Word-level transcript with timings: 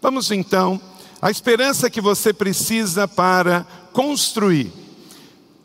Vamos 0.00 0.30
então, 0.30 0.80
a 1.20 1.28
esperança 1.28 1.90
que 1.90 2.00
você 2.00 2.32
precisa 2.32 3.08
para 3.08 3.66
construir. 3.92 4.72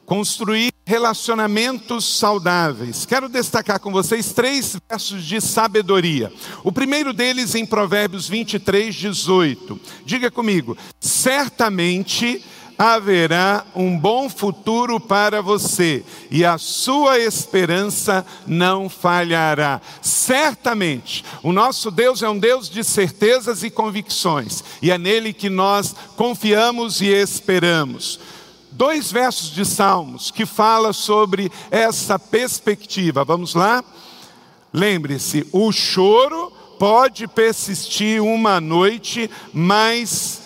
Construir 0.08 0.74
relacionamentos 0.86 2.18
saudáveis. 2.18 3.06
Quero 3.06 3.30
destacar 3.30 3.80
com 3.80 3.92
vocês 3.92 4.34
três 4.34 4.76
versos 4.90 5.24
de 5.24 5.40
sabedoria. 5.40 6.34
O 6.64 6.72
primeiro 6.72 7.14
deles 7.14 7.54
em 7.54 7.66
Provérbios 7.66 8.28
23, 8.28 8.94
18. 8.94 9.80
Diga 10.04 10.32
comigo: 10.32 10.76
certamente 11.00 12.44
haverá 12.78 13.66
um 13.76 13.98
bom 13.98 14.30
futuro 14.30 15.00
para 15.00 15.42
você 15.42 16.04
e 16.30 16.44
a 16.44 16.58
sua 16.58 17.20
esperança 17.20 18.26
não 18.46 18.90
falhará. 18.90 19.82
Certamente, 20.02 21.24
o 21.42 21.52
nosso 21.52 21.90
Deus 21.90 22.22
é 22.22 22.30
um 22.30 22.38
Deus 22.38 22.70
de 22.70 22.84
certezas 22.84 23.64
e 23.64 23.70
convicções 23.70 24.64
e 24.82 24.92
é 24.92 24.98
nele 24.98 25.34
que 25.34 25.50
nós 25.50 25.96
confiamos 26.16 27.02
e 27.02 27.08
esperamos. 27.08 28.20
Dois 28.72 29.12
versos 29.12 29.52
de 29.52 29.66
Salmos 29.66 30.32
que 30.32 30.46
fala 30.46 30.94
sobre 30.94 31.52
essa 31.70 32.18
perspectiva. 32.18 33.24
Vamos 33.24 33.54
lá? 33.54 33.84
Lembre-se, 34.74 35.48
o 35.52 35.72
choro 35.72 36.52
pode 36.80 37.28
persistir 37.28 38.22
uma 38.22 38.60
noite, 38.60 39.30
mas 39.54 40.43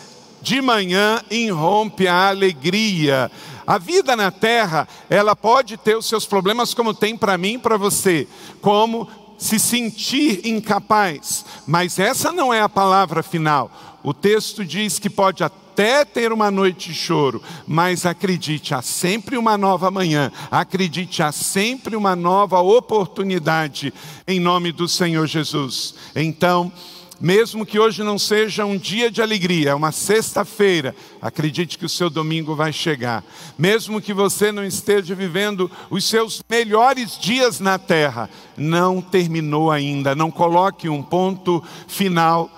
de 0.47 0.61
manhã 0.61 1.21
irrompe 1.29 2.07
a 2.07 2.29
alegria. 2.29 3.29
A 3.65 3.77
vida 3.77 4.15
na 4.15 4.31
terra, 4.31 4.87
ela 5.09 5.35
pode 5.35 5.75
ter 5.75 5.97
os 5.97 6.05
seus 6.05 6.25
problemas, 6.25 6.73
como 6.73 6.93
tem 6.93 7.17
para 7.17 7.37
mim 7.37 7.55
e 7.55 7.57
para 7.57 7.75
você, 7.75 8.25
como 8.61 9.09
se 9.37 9.59
sentir 9.59 10.47
incapaz, 10.47 11.45
mas 11.67 11.99
essa 11.99 12.31
não 12.31 12.53
é 12.53 12.61
a 12.61 12.69
palavra 12.69 13.21
final. 13.21 13.99
O 14.01 14.13
texto 14.13 14.63
diz 14.63 14.97
que 14.97 15.09
pode 15.09 15.43
até 15.43 16.05
ter 16.05 16.31
uma 16.31 16.49
noite 16.49 16.93
de 16.93 16.95
choro, 16.95 17.43
mas 17.67 18.05
acredite, 18.05 18.73
há 18.73 18.81
sempre 18.81 19.37
uma 19.37 19.57
nova 19.57 19.91
manhã, 19.91 20.31
acredite, 20.49 21.21
há 21.21 21.33
sempre 21.33 21.97
uma 21.97 22.15
nova 22.15 22.61
oportunidade, 22.61 23.93
em 24.25 24.39
nome 24.39 24.71
do 24.71 24.87
Senhor 24.87 25.27
Jesus. 25.27 25.93
Então, 26.15 26.71
mesmo 27.19 27.65
que 27.65 27.79
hoje 27.79 28.03
não 28.03 28.19
seja 28.19 28.65
um 28.65 28.77
dia 28.77 29.09
de 29.09 29.21
alegria, 29.21 29.71
é 29.71 29.75
uma 29.75 29.91
sexta-feira, 29.91 30.95
acredite 31.21 31.77
que 31.77 31.85
o 31.85 31.89
seu 31.89 32.09
domingo 32.09 32.55
vai 32.55 32.71
chegar. 32.71 33.23
Mesmo 33.57 34.01
que 34.01 34.13
você 34.13 34.51
não 34.51 34.63
esteja 34.63 35.15
vivendo 35.15 35.69
os 35.89 36.05
seus 36.05 36.43
melhores 36.49 37.17
dias 37.19 37.59
na 37.59 37.79
terra, 37.79 38.29
não 38.55 39.01
terminou 39.01 39.71
ainda. 39.71 40.15
Não 40.15 40.29
coloque 40.29 40.89
um 40.89 41.01
ponto 41.01 41.63
final 41.87 42.49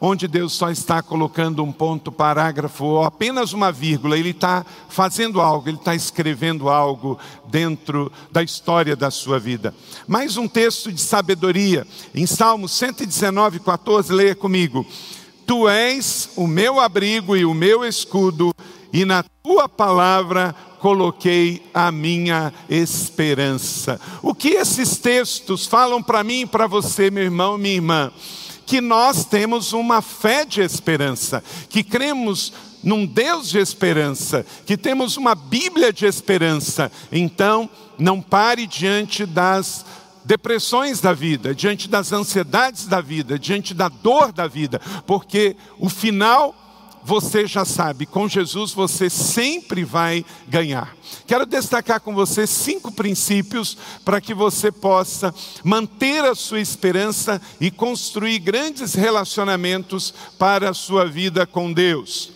onde 0.00 0.28
Deus 0.28 0.52
só 0.52 0.70
está 0.70 1.02
colocando 1.02 1.62
um 1.62 1.72
ponto, 1.72 2.12
parágrafo 2.12 2.84
ou 2.84 3.04
apenas 3.04 3.52
uma 3.52 3.72
vírgula, 3.72 4.18
Ele 4.18 4.30
está 4.30 4.64
fazendo 4.88 5.40
algo, 5.40 5.68
Ele 5.68 5.76
está 5.76 5.94
escrevendo 5.94 6.68
algo 6.68 7.18
dentro 7.48 8.12
da 8.30 8.42
história 8.42 8.94
da 8.94 9.10
sua 9.10 9.38
vida. 9.38 9.74
Mais 10.06 10.36
um 10.36 10.46
texto 10.46 10.92
de 10.92 11.00
sabedoria, 11.00 11.86
em 12.14 12.26
Salmo 12.26 12.68
119, 12.68 13.60
14, 13.60 14.12
leia 14.12 14.34
comigo. 14.34 14.86
Tu 15.46 15.68
és 15.68 16.30
o 16.36 16.46
meu 16.46 16.80
abrigo 16.80 17.36
e 17.36 17.44
o 17.44 17.54
meu 17.54 17.84
escudo, 17.84 18.52
e 18.92 19.04
na 19.04 19.22
tua 19.42 19.68
palavra 19.68 20.54
coloquei 20.80 21.62
a 21.72 21.90
minha 21.90 22.52
esperança. 22.68 24.00
O 24.22 24.34
que 24.34 24.50
esses 24.50 24.98
textos 24.98 25.66
falam 25.66 26.02
para 26.02 26.24
mim 26.24 26.42
e 26.42 26.46
para 26.46 26.66
você, 26.66 27.10
meu 27.10 27.24
irmão, 27.24 27.56
minha 27.56 27.74
irmã? 27.74 28.12
Que 28.66 28.80
nós 28.80 29.24
temos 29.24 29.72
uma 29.72 30.02
fé 30.02 30.44
de 30.44 30.60
esperança, 30.60 31.42
que 31.70 31.84
cremos 31.84 32.52
num 32.82 33.06
Deus 33.06 33.48
de 33.48 33.58
esperança, 33.58 34.44
que 34.66 34.76
temos 34.76 35.16
uma 35.16 35.34
Bíblia 35.34 35.92
de 35.92 36.04
esperança. 36.04 36.90
Então, 37.10 37.70
não 37.98 38.20
pare 38.20 38.66
diante 38.66 39.24
das 39.24 39.84
depressões 40.24 41.00
da 41.00 41.12
vida, 41.12 41.54
diante 41.54 41.88
das 41.88 42.12
ansiedades 42.12 42.86
da 42.86 43.00
vida, 43.00 43.38
diante 43.38 43.72
da 43.72 43.88
dor 43.88 44.32
da 44.32 44.48
vida, 44.48 44.80
porque 45.06 45.56
o 45.78 45.88
final 45.88 46.65
você 47.06 47.46
já 47.46 47.64
sabe, 47.64 48.04
com 48.04 48.28
Jesus 48.28 48.72
você 48.72 49.08
sempre 49.08 49.84
vai 49.84 50.24
ganhar. 50.48 50.96
Quero 51.24 51.46
destacar 51.46 52.00
com 52.00 52.12
você 52.12 52.48
cinco 52.48 52.90
princípios 52.90 53.78
para 54.04 54.20
que 54.20 54.34
você 54.34 54.72
possa 54.72 55.32
manter 55.62 56.24
a 56.24 56.34
sua 56.34 56.58
esperança 56.58 57.40
e 57.60 57.70
construir 57.70 58.40
grandes 58.40 58.94
relacionamentos 58.94 60.12
para 60.36 60.70
a 60.70 60.74
sua 60.74 61.06
vida 61.06 61.46
com 61.46 61.72
Deus. 61.72 62.32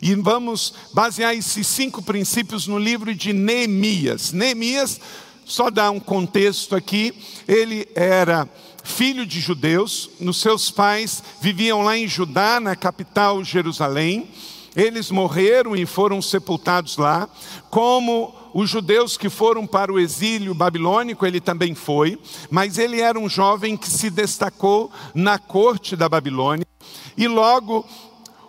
E 0.00 0.12
vamos 0.16 0.74
basear 0.92 1.32
esses 1.32 1.64
cinco 1.68 2.02
princípios 2.02 2.66
no 2.66 2.80
livro 2.80 3.14
de 3.14 3.32
Neemias. 3.32 4.32
Neemias, 4.32 5.00
só 5.44 5.70
dar 5.70 5.92
um 5.92 6.00
contexto 6.00 6.74
aqui, 6.74 7.14
ele 7.46 7.86
era 7.94 8.48
filho 8.82 9.24
de 9.24 9.40
judeus, 9.40 10.10
nos 10.18 10.40
seus 10.40 10.70
pais 10.70 11.22
viviam 11.40 11.82
lá 11.82 11.96
em 11.96 12.08
Judá, 12.08 12.60
na 12.60 12.76
capital 12.76 13.42
Jerusalém. 13.44 14.28
Eles 14.74 15.10
morreram 15.10 15.76
e 15.76 15.84
foram 15.84 16.22
sepultados 16.22 16.96
lá, 16.96 17.28
como 17.70 18.34
os 18.54 18.68
judeus 18.68 19.16
que 19.16 19.28
foram 19.28 19.66
para 19.66 19.92
o 19.92 19.98
exílio 19.98 20.54
babilônico, 20.54 21.26
ele 21.26 21.40
também 21.40 21.74
foi, 21.74 22.18
mas 22.50 22.78
ele 22.78 23.00
era 23.00 23.18
um 23.18 23.28
jovem 23.28 23.76
que 23.76 23.88
se 23.88 24.10
destacou 24.10 24.90
na 25.14 25.38
corte 25.38 25.96
da 25.96 26.08
Babilônia, 26.08 26.66
e 27.16 27.26
logo 27.28 27.84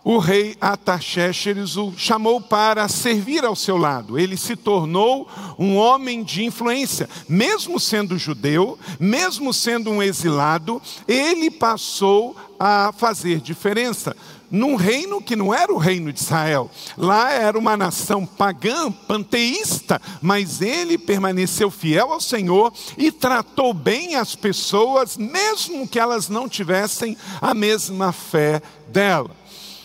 o 0.03 0.18
rei 0.18 0.56
Ataxérxes 0.59 1.78
o 1.78 1.94
chamou 1.96 2.41
para 2.41 2.88
servir 2.88 3.46
ao 3.46 3.56
seu 3.56 3.78
lado. 3.78 4.19
Ele 4.19 4.36
se 4.36 4.56
tornou 4.56 5.28
um 5.58 5.78
homem 5.78 6.24
de 6.24 6.44
influência, 6.44 7.09
mesmo 7.28 7.80
sendo 7.80 8.18
judeu, 8.18 8.78
mesmo 9.00 9.53
sendo 9.53 9.90
um 9.90 10.03
exilado, 10.03 10.81
ele 11.08 11.50
passou 11.50 12.36
a 12.59 12.94
fazer 12.96 13.40
diferença 13.40 14.16
num 14.53 14.75
reino 14.75 15.19
que 15.19 15.36
não 15.36 15.52
era 15.52 15.74
o 15.74 15.80
reino 15.80 16.13
de 16.13 16.19
Israel. 16.19 16.69
Lá 16.96 17.31
era 17.31 17.58
uma 17.58 17.75
nação 17.75 18.24
pagã, 18.24 18.92
panteísta, 18.92 20.00
mas 20.22 20.62
ele 20.62 20.96
permaneceu 20.96 21.72
fiel 21.72 22.13
ao 22.13 22.22
Senhor 22.22 22.72
e 22.96 23.12
tratou 23.12 23.74
bem 23.74 24.16
as 24.16 24.36
pessoas, 24.36 25.18
mesmo 25.18 25.88
que 25.88 25.97
elas 25.97 26.30
não 26.30 26.47
tivessem 26.47 27.18
a 27.42 27.56
mesma 27.56 28.12
fé 28.12 28.62
dela. 28.90 29.43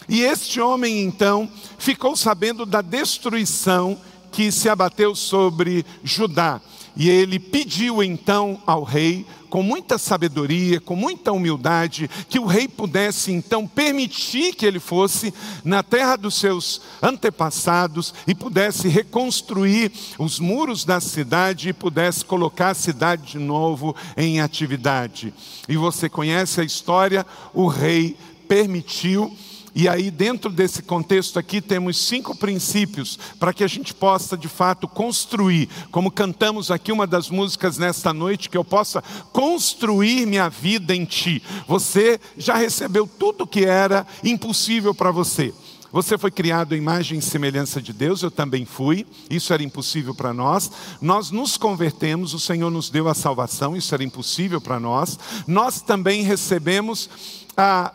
E 0.08 0.22
este 0.22 0.60
homem 0.60 1.02
então 1.02 1.48
ficou 1.78 2.16
sabendo 2.16 2.64
da 2.64 2.80
destruição 2.80 3.98
que 4.32 4.50
se 4.50 4.68
abateu 4.68 5.14
sobre 5.14 5.84
Judá. 6.02 6.60
E 6.96 7.08
ele 7.08 7.38
pediu 7.38 8.02
então 8.02 8.60
ao 8.66 8.82
rei, 8.82 9.24
com 9.48 9.62
muita 9.62 9.96
sabedoria, 9.98 10.80
com 10.80 10.96
muita 10.96 11.30
humildade, 11.30 12.10
que 12.28 12.40
o 12.40 12.44
rei 12.44 12.66
pudesse 12.66 13.30
então 13.30 13.68
permitir 13.68 14.54
que 14.54 14.66
ele 14.66 14.80
fosse 14.80 15.32
na 15.64 15.82
terra 15.82 16.16
dos 16.16 16.34
seus 16.34 16.80
antepassados 17.00 18.12
e 18.26 18.34
pudesse 18.34 18.88
reconstruir 18.88 19.92
os 20.18 20.40
muros 20.40 20.84
da 20.84 21.00
cidade 21.00 21.68
e 21.68 21.72
pudesse 21.72 22.24
colocar 22.24 22.70
a 22.70 22.74
cidade 22.74 23.32
de 23.32 23.38
novo 23.38 23.94
em 24.16 24.40
atividade. 24.40 25.32
E 25.68 25.76
você 25.76 26.08
conhece 26.08 26.60
a 26.60 26.64
história, 26.64 27.24
o 27.54 27.68
rei 27.68 28.16
permitiu 28.48 29.32
e 29.80 29.88
aí, 29.88 30.10
dentro 30.10 30.50
desse 30.50 30.82
contexto 30.82 31.38
aqui, 31.38 31.60
temos 31.60 31.98
cinco 31.98 32.36
princípios 32.36 33.16
para 33.38 33.52
que 33.52 33.62
a 33.62 33.68
gente 33.68 33.94
possa, 33.94 34.36
de 34.36 34.48
fato, 34.48 34.88
construir, 34.88 35.68
como 35.92 36.10
cantamos 36.10 36.72
aqui 36.72 36.90
uma 36.90 37.06
das 37.06 37.30
músicas 37.30 37.78
nesta 37.78 38.12
noite, 38.12 38.50
que 38.50 38.56
eu 38.56 38.64
possa 38.64 39.00
construir 39.32 40.26
minha 40.26 40.48
vida 40.48 40.96
em 40.96 41.04
Ti. 41.04 41.40
Você 41.68 42.18
já 42.36 42.56
recebeu 42.56 43.06
tudo 43.06 43.46
que 43.46 43.64
era 43.64 44.04
impossível 44.24 44.92
para 44.92 45.12
você. 45.12 45.54
Você 45.92 46.18
foi 46.18 46.32
criado 46.32 46.74
em 46.74 46.78
imagem 46.78 47.20
e 47.20 47.22
semelhança 47.22 47.80
de 47.80 47.92
Deus, 47.92 48.24
eu 48.24 48.32
também 48.32 48.64
fui, 48.64 49.06
isso 49.30 49.52
era 49.52 49.62
impossível 49.62 50.12
para 50.12 50.34
nós. 50.34 50.72
Nós 51.00 51.30
nos 51.30 51.56
convertemos, 51.56 52.34
o 52.34 52.40
Senhor 52.40 52.68
nos 52.68 52.90
deu 52.90 53.08
a 53.08 53.14
salvação, 53.14 53.76
isso 53.76 53.94
era 53.94 54.02
impossível 54.02 54.60
para 54.60 54.80
nós. 54.80 55.16
Nós 55.46 55.80
também 55.80 56.24
recebemos 56.24 57.08
ah, 57.56 57.92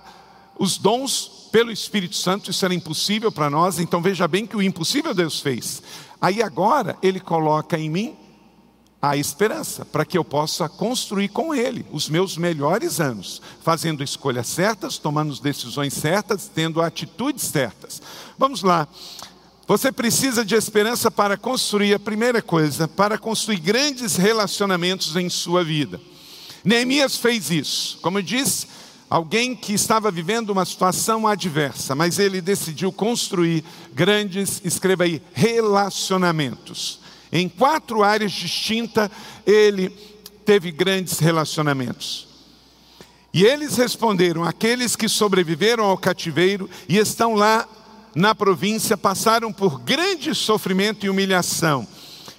os 0.57 0.77
dons 0.77 1.42
pelo 1.53 1.71
Espírito 1.71 2.15
Santo, 2.15 2.49
isso 2.49 2.65
era 2.65 2.73
impossível 2.73 3.31
para 3.31 3.47
nós, 3.47 3.77
então 3.77 4.01
veja 4.01 4.27
bem 4.27 4.43
que 4.43 4.57
o 4.57 4.61
impossível 4.61 5.13
Deus 5.13 5.39
fez. 5.39 5.83
Aí 6.19 6.41
agora 6.41 6.97
Ele 6.99 7.19
coloca 7.19 7.77
em 7.77 7.91
mim 7.91 8.15
a 8.99 9.15
esperança, 9.15 9.85
para 9.85 10.03
que 10.03 10.17
eu 10.17 10.25
possa 10.25 10.67
construir 10.67 11.27
com 11.27 11.53
Ele 11.53 11.85
os 11.91 12.09
meus 12.09 12.37
melhores 12.37 12.99
anos, 12.99 13.39
fazendo 13.61 14.03
escolhas 14.03 14.47
certas, 14.47 14.97
tomando 14.97 15.39
decisões 15.39 15.93
certas, 15.93 16.49
tendo 16.51 16.81
atitudes 16.81 17.43
certas. 17.43 18.01
Vamos 18.35 18.63
lá. 18.63 18.87
Você 19.67 19.91
precisa 19.91 20.43
de 20.43 20.55
esperança 20.55 21.11
para 21.11 21.37
construir 21.37 21.93
a 21.93 21.99
primeira 21.99 22.41
coisa, 22.41 22.87
para 22.87 23.15
construir 23.15 23.59
grandes 23.59 24.15
relacionamentos 24.15 25.15
em 25.15 25.29
sua 25.29 25.63
vida. 25.63 26.01
Neemias 26.65 27.15
fez 27.15 27.51
isso. 27.51 27.99
Como 28.01 28.17
eu 28.17 28.23
disse, 28.23 28.65
alguém 29.13 29.55
que 29.55 29.73
estava 29.73 30.09
vivendo 30.09 30.49
uma 30.49 30.65
situação 30.65 31.27
adversa, 31.27 31.93
mas 31.93 32.17
ele 32.17 32.41
decidiu 32.41 32.91
construir 32.91 33.63
grandes, 33.93 34.59
escreva 34.65 35.03
aí, 35.03 35.21
relacionamentos. 35.33 36.99
Em 37.31 37.47
quatro 37.47 38.01
áreas 38.01 38.31
distintas, 38.31 39.11
ele 39.45 39.89
teve 40.43 40.71
grandes 40.71 41.19
relacionamentos. 41.19 42.27
E 43.31 43.45
eles 43.45 43.77
responderam: 43.77 44.43
aqueles 44.43 44.95
que 44.95 45.07
sobreviveram 45.07 45.83
ao 45.83 45.97
cativeiro 45.97 46.67
e 46.89 46.97
estão 46.97 47.35
lá 47.35 47.67
na 48.15 48.33
província 48.33 48.97
passaram 48.97 49.53
por 49.53 49.79
grande 49.79 50.33
sofrimento 50.33 51.05
e 51.05 51.09
humilhação. 51.09 51.87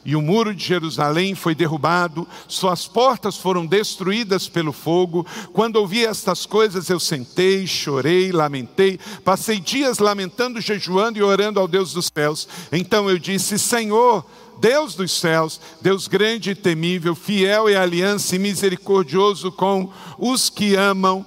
E 0.05 0.15
o 0.15 0.21
muro 0.21 0.55
de 0.55 0.65
Jerusalém 0.65 1.35
foi 1.35 1.55
derrubado, 1.55 2.29
suas 2.47 2.87
portas 2.87 3.37
foram 3.37 3.65
destruídas 3.65 4.49
pelo 4.49 4.73
fogo. 4.73 5.27
Quando 5.53 5.77
ouvi 5.77 6.05
estas 6.05 6.45
coisas, 6.45 6.91
eu 6.91 7.01
sentei, 7.01 7.67
chorei, 7.67 8.31
lamentei, 8.31 8.99
passei 9.25 9.59
dias 9.59 9.99
lamentando, 9.99 10.61
jejuando 10.61 11.19
e 11.19 11.23
orando 11.23 11.59
ao 11.59 11.67
Deus 11.67 11.93
dos 11.93 12.11
céus. 12.15 12.47
Então 12.71 13.09
eu 13.09 13.19
disse: 13.19 13.59
Senhor, 13.59 14.25
Deus 14.61 14.95
dos 14.95 15.13
céus, 15.13 15.61
Deus 15.81 16.07
grande 16.07 16.51
e 16.51 16.55
temível, 16.55 17.15
fiel 17.15 17.69
e 17.69 17.77
aliança 17.77 18.37
e 18.37 18.39
misericordioso 18.39 19.51
com 19.51 19.91
os 20.19 20.49
que 20.51 20.75
amam 20.75 21.25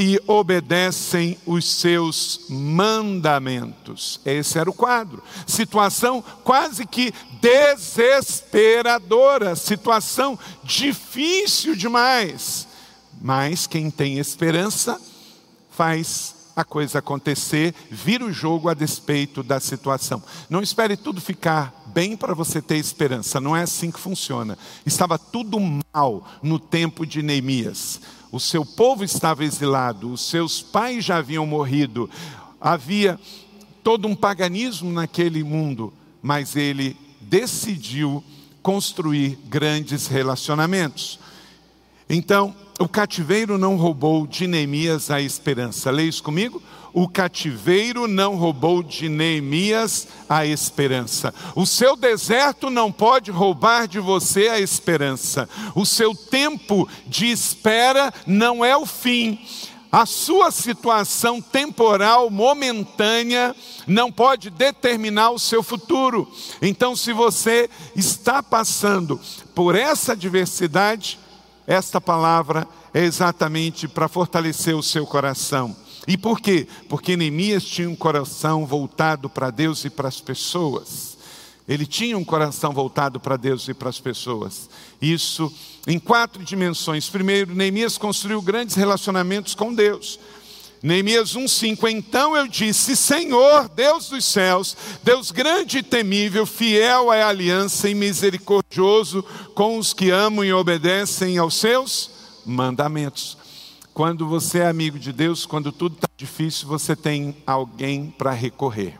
e 0.00 0.22
obedecem 0.28 1.36
os 1.44 1.68
seus 1.68 2.42
mandamentos. 2.48 4.20
Esse 4.24 4.56
era 4.56 4.70
o 4.70 4.72
quadro. 4.72 5.20
Situação 5.44 6.22
quase 6.44 6.86
que 6.86 7.12
desesperadora, 7.40 9.56
situação 9.56 10.38
difícil 10.62 11.74
demais. 11.74 12.68
Mas 13.20 13.66
quem 13.66 13.90
tem 13.90 14.20
esperança 14.20 15.00
faz 15.68 16.36
a 16.54 16.64
coisa 16.64 17.00
acontecer, 17.00 17.74
vira 17.90 18.24
o 18.24 18.32
jogo 18.32 18.68
a 18.68 18.74
despeito 18.74 19.42
da 19.42 19.58
situação. 19.58 20.22
Não 20.48 20.62
espere 20.62 20.96
tudo 20.96 21.20
ficar 21.20 21.74
bem 21.86 22.16
para 22.16 22.34
você 22.34 22.62
ter 22.62 22.76
esperança, 22.76 23.40
não 23.40 23.56
é 23.56 23.62
assim 23.62 23.90
que 23.90 23.98
funciona. 23.98 24.56
Estava 24.86 25.18
tudo 25.18 25.58
mal 25.92 26.24
no 26.40 26.60
tempo 26.60 27.04
de 27.04 27.20
Neemias 27.20 28.00
o 28.30 28.38
seu 28.38 28.64
povo 28.64 29.04
estava 29.04 29.44
exilado, 29.44 30.12
os 30.12 30.28
seus 30.28 30.60
pais 30.60 31.04
já 31.04 31.16
haviam 31.16 31.46
morrido, 31.46 32.08
havia 32.60 33.18
todo 33.82 34.06
um 34.06 34.14
paganismo 34.14 34.92
naquele 34.92 35.42
mundo, 35.42 35.92
mas 36.22 36.56
ele 36.56 36.96
decidiu 37.20 38.22
construir 38.62 39.38
grandes 39.46 40.06
relacionamentos. 40.06 41.18
Então, 42.08 42.54
o 42.78 42.88
cativeiro 42.88 43.58
não 43.58 43.76
roubou 43.76 44.26
de 44.26 44.46
Neemias 44.46 45.10
a 45.10 45.20
esperança. 45.20 45.90
Leia 45.90 46.08
isso 46.08 46.22
comigo? 46.22 46.62
O 46.92 47.08
cativeiro 47.08 48.08
não 48.08 48.36
roubou 48.36 48.82
de 48.82 49.08
Neemias 49.08 50.08
a 50.28 50.46
esperança. 50.46 51.34
O 51.54 51.66
seu 51.66 51.96
deserto 51.96 52.70
não 52.70 52.90
pode 52.90 53.30
roubar 53.30 53.86
de 53.86 54.00
você 54.00 54.48
a 54.48 54.60
esperança. 54.60 55.48
O 55.74 55.84
seu 55.84 56.14
tempo 56.14 56.88
de 57.06 57.30
espera 57.30 58.12
não 58.26 58.64
é 58.64 58.76
o 58.76 58.86
fim. 58.86 59.38
A 59.90 60.04
sua 60.04 60.50
situação 60.50 61.40
temporal, 61.40 62.28
momentânea, 62.28 63.56
não 63.86 64.12
pode 64.12 64.50
determinar 64.50 65.30
o 65.30 65.38
seu 65.38 65.62
futuro. 65.62 66.30
Então, 66.60 66.94
se 66.94 67.10
você 67.12 67.70
está 67.96 68.42
passando 68.42 69.18
por 69.54 69.74
essa 69.74 70.12
adversidade, 70.12 71.18
esta 71.66 72.00
palavra 72.00 72.68
é 72.92 73.02
exatamente 73.02 73.88
para 73.88 74.08
fortalecer 74.08 74.76
o 74.76 74.82
seu 74.82 75.06
coração. 75.06 75.74
E 76.08 76.16
por 76.16 76.40
quê? 76.40 76.66
Porque 76.88 77.18
Neemias 77.18 77.62
tinha 77.62 77.88
um 77.88 77.94
coração 77.94 78.64
voltado 78.64 79.28
para 79.28 79.50
Deus 79.50 79.84
e 79.84 79.90
para 79.90 80.08
as 80.08 80.22
pessoas. 80.22 81.18
Ele 81.68 81.84
tinha 81.84 82.16
um 82.16 82.24
coração 82.24 82.72
voltado 82.72 83.20
para 83.20 83.36
Deus 83.36 83.68
e 83.68 83.74
para 83.74 83.90
as 83.90 84.00
pessoas. 84.00 84.70
Isso 85.02 85.52
em 85.86 85.98
quatro 85.98 86.42
dimensões. 86.42 87.10
Primeiro, 87.10 87.54
Neemias 87.54 87.98
construiu 87.98 88.40
grandes 88.40 88.74
relacionamentos 88.74 89.54
com 89.54 89.74
Deus. 89.74 90.18
Neemias 90.82 91.36
1,5: 91.36 91.90
Então 91.90 92.34
eu 92.34 92.48
disse: 92.48 92.96
Senhor, 92.96 93.68
Deus 93.68 94.08
dos 94.08 94.24
céus, 94.24 94.74
Deus 95.02 95.30
grande 95.30 95.78
e 95.78 95.82
temível, 95.82 96.46
fiel 96.46 97.10
à 97.10 97.28
aliança 97.28 97.86
e 97.86 97.94
misericordioso 97.94 99.22
com 99.54 99.76
os 99.76 99.92
que 99.92 100.08
amam 100.08 100.42
e 100.42 100.54
obedecem 100.54 101.36
aos 101.36 101.56
seus 101.56 102.10
mandamentos. 102.46 103.37
Quando 103.98 104.28
você 104.28 104.60
é 104.60 104.68
amigo 104.68 104.96
de 104.96 105.12
Deus, 105.12 105.44
quando 105.44 105.72
tudo 105.72 105.96
está 105.96 106.08
difícil, 106.16 106.68
você 106.68 106.94
tem 106.94 107.36
alguém 107.44 108.14
para 108.16 108.30
recorrer. 108.30 108.96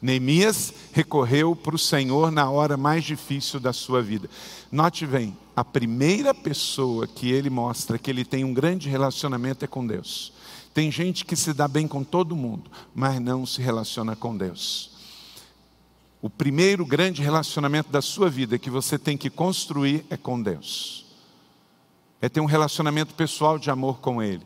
Neemias 0.00 0.72
recorreu 0.92 1.56
para 1.56 1.74
o 1.74 1.78
Senhor 1.78 2.30
na 2.30 2.48
hora 2.48 2.76
mais 2.76 3.02
difícil 3.02 3.58
da 3.58 3.72
sua 3.72 4.00
vida. 4.00 4.30
Note 4.70 5.04
bem, 5.04 5.36
a 5.56 5.64
primeira 5.64 6.32
pessoa 6.32 7.08
que 7.08 7.28
ele 7.28 7.50
mostra 7.50 7.98
que 7.98 8.08
ele 8.08 8.24
tem 8.24 8.44
um 8.44 8.54
grande 8.54 8.88
relacionamento 8.88 9.64
é 9.64 9.66
com 9.66 9.84
Deus. 9.84 10.32
Tem 10.72 10.92
gente 10.92 11.24
que 11.24 11.34
se 11.34 11.52
dá 11.52 11.66
bem 11.66 11.88
com 11.88 12.04
todo 12.04 12.36
mundo, 12.36 12.70
mas 12.94 13.20
não 13.20 13.44
se 13.44 13.60
relaciona 13.60 14.14
com 14.14 14.36
Deus. 14.36 14.92
O 16.22 16.30
primeiro 16.30 16.86
grande 16.86 17.20
relacionamento 17.20 17.90
da 17.90 18.00
sua 18.00 18.30
vida 18.30 18.60
que 18.60 18.70
você 18.70 18.96
tem 18.96 19.16
que 19.16 19.28
construir 19.28 20.06
é 20.08 20.16
com 20.16 20.40
Deus. 20.40 21.09
É 22.20 22.28
ter 22.28 22.40
um 22.40 22.46
relacionamento 22.46 23.14
pessoal 23.14 23.58
de 23.58 23.70
amor 23.70 23.98
com 24.00 24.22
Ele. 24.22 24.42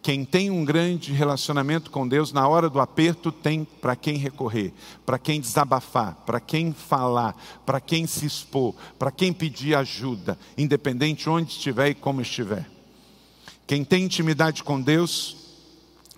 Quem 0.00 0.24
tem 0.24 0.50
um 0.50 0.64
grande 0.64 1.12
relacionamento 1.12 1.90
com 1.90 2.06
Deus, 2.06 2.32
na 2.32 2.46
hora 2.46 2.70
do 2.70 2.80
aperto, 2.80 3.32
tem 3.32 3.64
para 3.64 3.96
quem 3.96 4.16
recorrer, 4.16 4.72
para 5.04 5.18
quem 5.18 5.40
desabafar, 5.40 6.14
para 6.24 6.38
quem 6.40 6.72
falar, 6.72 7.36
para 7.66 7.80
quem 7.80 8.06
se 8.06 8.24
expor, 8.24 8.74
para 8.98 9.10
quem 9.10 9.32
pedir 9.32 9.74
ajuda, 9.74 10.38
independente 10.56 11.28
onde 11.28 11.50
estiver 11.50 11.90
e 11.90 11.94
como 11.94 12.20
estiver. 12.22 12.68
Quem 13.66 13.84
tem 13.84 14.04
intimidade 14.04 14.62
com 14.62 14.80
Deus, 14.80 15.36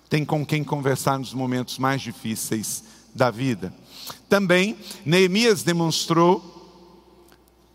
tem 0.09 0.23
com 0.23 0.45
quem 0.45 0.63
conversar 0.63 1.17
nos 1.17 1.33
momentos 1.33 1.77
mais 1.77 2.01
difíceis 2.01 2.83
da 3.13 3.31
vida. 3.31 3.73
Também, 4.29 4.77
Neemias 5.05 5.63
demonstrou 5.63 6.60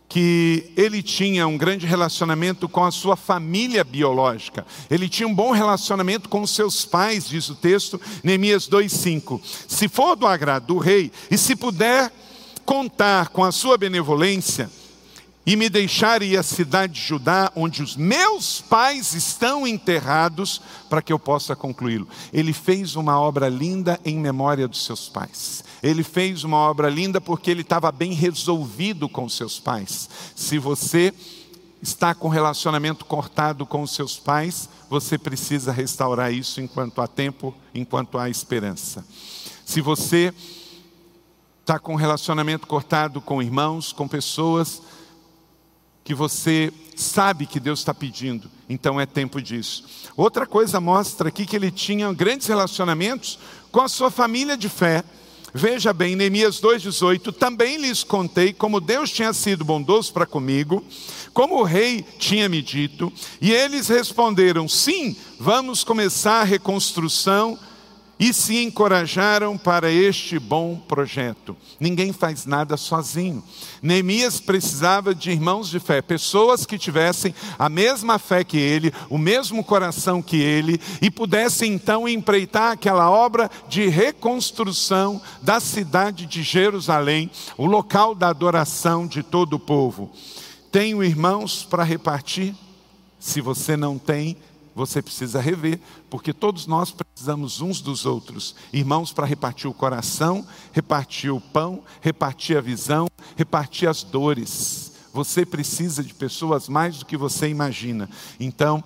que 0.09 0.71
ele 0.77 1.03
tinha 1.03 1.47
um 1.47 1.57
grande 1.57 1.85
relacionamento 1.85 2.69
com 2.69 2.83
a 2.83 2.91
sua 2.91 3.15
família 3.15 3.83
biológica. 3.83 4.65
Ele 4.89 5.09
tinha 5.09 5.27
um 5.27 5.35
bom 5.35 5.51
relacionamento 5.51 6.29
com 6.29 6.47
seus 6.47 6.85
pais, 6.85 7.27
diz 7.27 7.49
o 7.49 7.55
texto, 7.55 7.99
Neemias 8.23 8.67
2:5. 8.67 9.41
Se 9.67 9.87
for 9.89 10.15
do 10.15 10.25
agrado 10.25 10.67
do 10.67 10.77
rei 10.77 11.11
e 11.29 11.37
se 11.37 11.55
puder 11.55 12.11
contar 12.65 13.29
com 13.29 13.43
a 13.43 13.51
sua 13.51 13.77
benevolência, 13.77 14.69
e 15.47 15.55
me 15.55 15.69
deixar 15.69 16.21
ir 16.21 16.35
à 16.35 16.43
cidade 16.43 16.95
de 16.95 16.99
Judá, 16.99 17.49
onde 17.55 17.81
os 17.81 17.95
meus 17.95 18.59
pais 18.59 19.13
estão 19.13 19.65
enterrados, 19.65 20.61
para 20.89 21.01
que 21.01 21.13
eu 21.13 21.17
possa 21.17 21.55
concluí-lo. 21.55 22.05
Ele 22.33 22.51
fez 22.51 22.97
uma 22.97 23.17
obra 23.17 23.47
linda 23.47 23.97
em 24.03 24.19
memória 24.19 24.67
dos 24.67 24.83
seus 24.83 25.07
pais. 25.07 25.63
Ele 25.81 26.03
fez 26.03 26.43
uma 26.43 26.57
obra 26.57 26.89
linda 26.89 27.21
porque 27.21 27.51
ele 27.51 27.61
estava 27.61 27.91
bem 27.91 28.13
resolvido 28.13 29.07
com 29.07 29.27
seus 29.29 29.59
pais. 29.59 30.09
Se 30.35 30.57
você 30.57 31.13
está 31.81 32.13
com 32.13 32.27
relacionamento 32.27 33.05
cortado 33.05 33.65
com 33.65 33.81
os 33.81 33.91
seus 33.91 34.17
pais, 34.17 34.69
você 34.89 35.17
precisa 35.17 35.71
restaurar 35.71 36.33
isso 36.33 36.59
enquanto 36.59 37.01
há 37.01 37.07
tempo, 37.07 37.53
enquanto 37.73 38.17
há 38.17 38.29
esperança. 38.29 39.05
Se 39.65 39.81
você 39.81 40.33
está 41.61 41.77
com 41.77 41.95
relacionamento 41.95 42.65
cortado 42.65 43.19
com 43.19 43.41
irmãos, 43.41 43.91
com 43.91 44.07
pessoas, 44.07 44.81
que 46.03 46.15
você 46.15 46.71
sabe 46.95 47.45
que 47.45 47.59
Deus 47.59 47.79
está 47.79 47.93
pedindo, 47.93 48.49
então 48.69 48.99
é 48.99 49.05
tempo 49.05 49.41
disso. 49.41 49.83
Outra 50.15 50.47
coisa 50.47 50.79
mostra 50.79 51.27
aqui 51.27 51.45
que 51.45 51.57
ele 51.57 51.69
tinha 51.69 52.11
grandes 52.13 52.47
relacionamentos 52.47 53.37
com 53.69 53.81
a 53.81 53.89
sua 53.89 54.09
família 54.09 54.55
de 54.55 54.69
fé. 54.69 55.03
Veja 55.53 55.93
bem, 55.93 56.15
Neemias 56.15 56.59
2,18: 56.59 57.33
Também 57.33 57.77
lhes 57.77 58.03
contei 58.03 58.51
como 58.51 58.81
Deus 58.81 59.11
tinha 59.11 59.31
sido 59.33 59.63
bondoso 59.63 60.11
para 60.11 60.25
comigo, 60.25 60.83
como 61.33 61.59
o 61.59 61.63
rei 61.63 62.03
tinha 62.19 62.49
me 62.49 62.61
dito, 62.61 63.11
e 63.41 63.51
eles 63.51 63.87
responderam: 63.87 64.67
Sim, 64.67 65.15
vamos 65.39 65.83
começar 65.83 66.41
a 66.41 66.43
reconstrução 66.43 67.57
e 68.19 68.33
se 68.33 68.63
encorajaram 68.63 69.57
para 69.57 69.91
este 69.91 70.39
bom 70.39 70.75
projeto. 70.75 71.55
Ninguém 71.79 72.11
faz 72.11 72.45
nada 72.45 72.75
sozinho. 72.75 73.43
Neemias 73.81 74.39
precisava 74.39 75.13
de 75.13 75.31
irmãos 75.31 75.69
de 75.69 75.79
fé, 75.79 76.01
pessoas 76.01 76.65
que 76.65 76.77
tivessem 76.77 77.33
a 77.59 77.69
mesma 77.69 78.17
fé 78.17 78.43
que 78.43 78.57
ele, 78.57 78.91
o 79.09 79.17
mesmo 79.17 79.63
coração 79.63 80.21
que 80.21 80.37
ele, 80.37 80.79
e 81.01 81.11
pudessem 81.11 81.73
então 81.73 82.07
empreitar 82.07 82.71
aquela 82.71 83.09
obra 83.09 83.49
de 83.69 83.87
reconstrução 83.87 85.21
da 85.41 85.59
cidade 85.59 86.25
de 86.25 86.41
Jerusalém, 86.41 87.29
o 87.57 87.65
local 87.65 88.15
da 88.15 88.29
adoração 88.29 89.05
de 89.05 89.21
todo 89.21 89.53
o 89.53 89.59
povo. 89.59 90.11
Tenho 90.71 91.03
irmãos 91.03 91.63
para 91.63 91.83
repartir? 91.83 92.55
Se 93.19 93.41
você 93.41 93.75
não 93.75 93.97
tem, 93.97 94.37
você 94.77 95.01
precisa 95.01 95.41
rever, 95.41 95.79
porque 96.07 96.31
todos 96.31 96.67
nós 96.67 96.91
precisamos 96.91 97.61
uns 97.61 97.81
dos 97.81 98.05
outros. 98.05 98.55
Irmãos, 98.71 99.11
para 99.11 99.25
repartir 99.25 99.67
o 99.67 99.73
coração, 99.73 100.45
repartir 100.71 101.33
o 101.33 101.41
pão, 101.41 101.81
repartir 101.99 102.55
a 102.55 102.61
visão, 102.61 103.07
repartir 103.35 103.89
as 103.89 104.03
dores. 104.03 104.93
Você 105.11 105.47
precisa 105.47 106.03
de 106.03 106.13
pessoas 106.13 106.69
mais 106.69 106.99
do 106.99 107.07
que 107.07 107.17
você 107.17 107.49
imagina. 107.49 108.07
Então, 108.39 108.83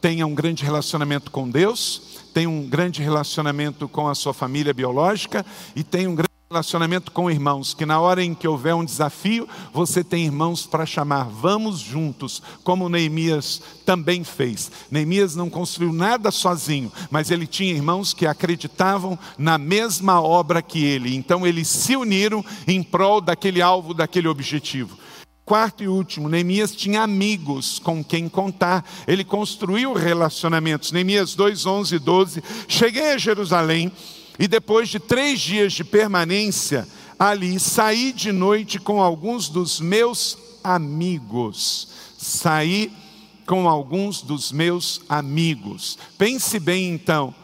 tenha 0.00 0.26
um 0.26 0.34
grande 0.34 0.64
relacionamento 0.64 1.30
com 1.30 1.48
Deus, 1.48 2.18
tenha 2.34 2.50
um 2.50 2.68
grande 2.68 3.00
relacionamento 3.00 3.88
com 3.88 4.08
a 4.08 4.16
sua 4.16 4.34
família 4.34 4.74
biológica 4.74 5.46
e 5.76 5.84
tenha 5.84 6.10
um 6.10 6.16
grande 6.16 6.27
relacionamento 6.50 7.12
com 7.12 7.30
irmãos, 7.30 7.74
que 7.74 7.84
na 7.84 8.00
hora 8.00 8.24
em 8.24 8.32
que 8.32 8.48
houver 8.48 8.74
um 8.74 8.82
desafio, 8.82 9.46
você 9.70 10.02
tem 10.02 10.24
irmãos 10.24 10.66
para 10.66 10.86
chamar, 10.86 11.24
vamos 11.24 11.78
juntos, 11.78 12.42
como 12.64 12.88
Neemias 12.88 13.60
também 13.84 14.24
fez. 14.24 14.72
Neemias 14.90 15.36
não 15.36 15.50
construiu 15.50 15.92
nada 15.92 16.30
sozinho, 16.30 16.90
mas 17.10 17.30
ele 17.30 17.46
tinha 17.46 17.74
irmãos 17.74 18.14
que 18.14 18.26
acreditavam 18.26 19.18
na 19.36 19.58
mesma 19.58 20.22
obra 20.22 20.62
que 20.62 20.82
ele, 20.82 21.14
então 21.14 21.46
eles 21.46 21.68
se 21.68 21.94
uniram 21.94 22.42
em 22.66 22.82
prol 22.82 23.20
daquele 23.20 23.60
alvo, 23.60 23.92
daquele 23.92 24.26
objetivo. 24.26 24.96
Quarto 25.44 25.84
e 25.84 25.88
último, 25.88 26.30
Neemias 26.30 26.74
tinha 26.74 27.02
amigos 27.02 27.78
com 27.78 28.02
quem 28.02 28.26
contar, 28.26 28.86
ele 29.06 29.22
construiu 29.22 29.92
relacionamentos. 29.92 30.92
Neemias 30.92 31.34
2, 31.34 31.66
11 31.66 31.94
e 31.94 31.98
12. 31.98 32.42
Cheguei 32.66 33.12
a 33.12 33.18
Jerusalém 33.18 33.92
e 34.38 34.46
depois 34.46 34.88
de 34.88 35.00
três 35.00 35.40
dias 35.40 35.72
de 35.72 35.82
permanência 35.82 36.86
ali, 37.18 37.58
saí 37.58 38.12
de 38.12 38.30
noite 38.30 38.78
com 38.78 39.02
alguns 39.02 39.48
dos 39.48 39.80
meus 39.80 40.38
amigos. 40.62 41.88
Saí 42.16 42.92
com 43.44 43.68
alguns 43.68 44.22
dos 44.22 44.52
meus 44.52 45.02
amigos. 45.08 45.98
Pense 46.16 46.60
bem 46.60 46.90
então. 46.92 47.34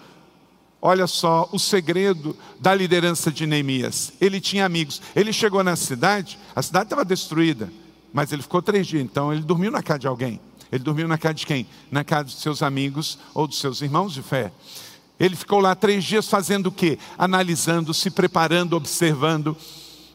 Olha 0.80 1.06
só 1.06 1.48
o 1.50 1.58
segredo 1.58 2.36
da 2.60 2.74
liderança 2.74 3.32
de 3.32 3.46
Neemias. 3.46 4.12
Ele 4.20 4.40
tinha 4.40 4.66
amigos. 4.66 5.00
Ele 5.16 5.32
chegou 5.32 5.64
na 5.64 5.76
cidade, 5.76 6.38
a 6.54 6.62
cidade 6.62 6.84
estava 6.86 7.04
destruída, 7.04 7.72
mas 8.12 8.30
ele 8.32 8.42
ficou 8.42 8.60
três 8.60 8.86
dias. 8.86 9.02
Então 9.02 9.32
ele 9.32 9.42
dormiu 9.42 9.70
na 9.70 9.82
casa 9.82 10.00
de 10.00 10.06
alguém. 10.06 10.38
Ele 10.70 10.84
dormiu 10.84 11.08
na 11.08 11.16
casa 11.16 11.34
de 11.34 11.46
quem? 11.46 11.66
Na 11.90 12.04
casa 12.04 12.24
dos 12.24 12.40
seus 12.40 12.62
amigos 12.62 13.18
ou 13.32 13.46
dos 13.46 13.58
seus 13.58 13.80
irmãos 13.80 14.12
de 14.12 14.22
fé. 14.22 14.52
Ele 15.18 15.36
ficou 15.36 15.60
lá 15.60 15.74
três 15.74 16.04
dias 16.04 16.28
fazendo 16.28 16.66
o 16.66 16.72
quê? 16.72 16.98
Analisando, 17.16 17.94
se 17.94 18.10
preparando, 18.10 18.74
observando. 18.74 19.56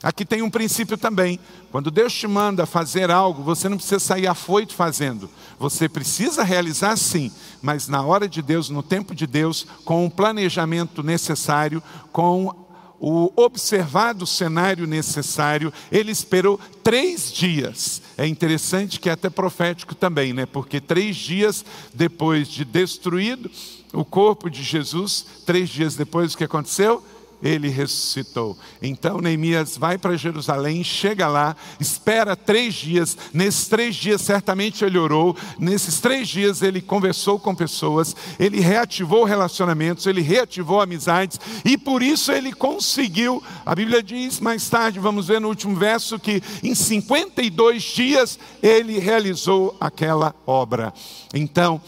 Aqui 0.01 0.25
tem 0.25 0.41
um 0.41 0.49
princípio 0.49 0.97
também. 0.97 1.39
Quando 1.71 1.91
Deus 1.91 2.13
te 2.13 2.27
manda 2.27 2.65
fazer 2.65 3.11
algo, 3.11 3.43
você 3.43 3.67
não 3.67 3.77
precisa 3.77 3.99
sair 3.99 4.27
afoito 4.27 4.73
fazendo. 4.73 5.29
Você 5.59 5.89
precisa 5.89 6.43
realizar 6.43 6.95
sim, 6.97 7.31
mas 7.61 7.87
na 7.87 8.01
hora 8.01 8.27
de 8.27 8.41
Deus, 8.41 8.69
no 8.69 8.81
tempo 8.81 9.13
de 9.13 9.27
Deus, 9.27 9.67
com 9.83 10.05
o 10.05 10.11
planejamento 10.11 11.03
necessário, 11.03 11.83
com 12.11 12.53
o 12.99 13.31
observado 13.35 14.25
cenário 14.25 14.85
necessário, 14.85 15.71
ele 15.91 16.11
esperou 16.11 16.59
três 16.83 17.31
dias. 17.31 18.01
É 18.17 18.27
interessante 18.27 18.99
que 18.99 19.09
é 19.09 19.13
até 19.13 19.29
profético 19.29 19.95
também, 19.95 20.33
né? 20.33 20.45
Porque 20.45 20.81
três 20.81 21.15
dias 21.15 21.63
depois 21.93 22.47
de 22.47 22.65
destruído, 22.65 23.49
o 23.93 24.05
corpo 24.05 24.49
de 24.49 24.63
Jesus, 24.63 25.25
três 25.45 25.69
dias 25.69 25.95
depois, 25.95 26.33
o 26.33 26.37
que 26.37 26.43
aconteceu? 26.43 27.03
Ele 27.41 27.69
ressuscitou. 27.69 28.57
Então 28.81 29.19
Neemias 29.19 29.77
vai 29.77 29.97
para 29.97 30.17
Jerusalém, 30.17 30.83
chega 30.83 31.25
lá, 31.25 31.55
espera 31.79 32.35
três 32.35 32.73
dias. 32.73 33.17
Nesses 33.33 33.69
três 33.69 33.95
dias, 33.95 34.19
certamente 34.21 34.83
ele 34.83 34.97
orou. 34.97 35.35
Nesses 35.57 36.01
três 36.01 36.27
dias, 36.27 36.61
ele 36.61 36.81
conversou 36.81 37.39
com 37.39 37.55
pessoas, 37.55 38.13
ele 38.37 38.59
reativou 38.59 39.23
relacionamentos, 39.23 40.05
ele 40.05 40.19
reativou 40.19 40.81
amizades 40.81 41.39
e 41.63 41.77
por 41.77 42.03
isso 42.03 42.29
ele 42.29 42.51
conseguiu. 42.51 43.41
A 43.65 43.73
Bíblia 43.73 44.03
diz 44.03 44.41
mais 44.41 44.69
tarde, 44.69 44.99
vamos 44.99 45.27
ver 45.29 45.39
no 45.39 45.47
último 45.47 45.77
verso, 45.77 46.19
que 46.19 46.43
em 46.61 46.75
52 46.75 47.81
dias 47.81 48.37
ele 48.61 48.99
realizou 48.99 49.77
aquela 49.79 50.35
obra. 50.45 50.93
Então, 51.33 51.81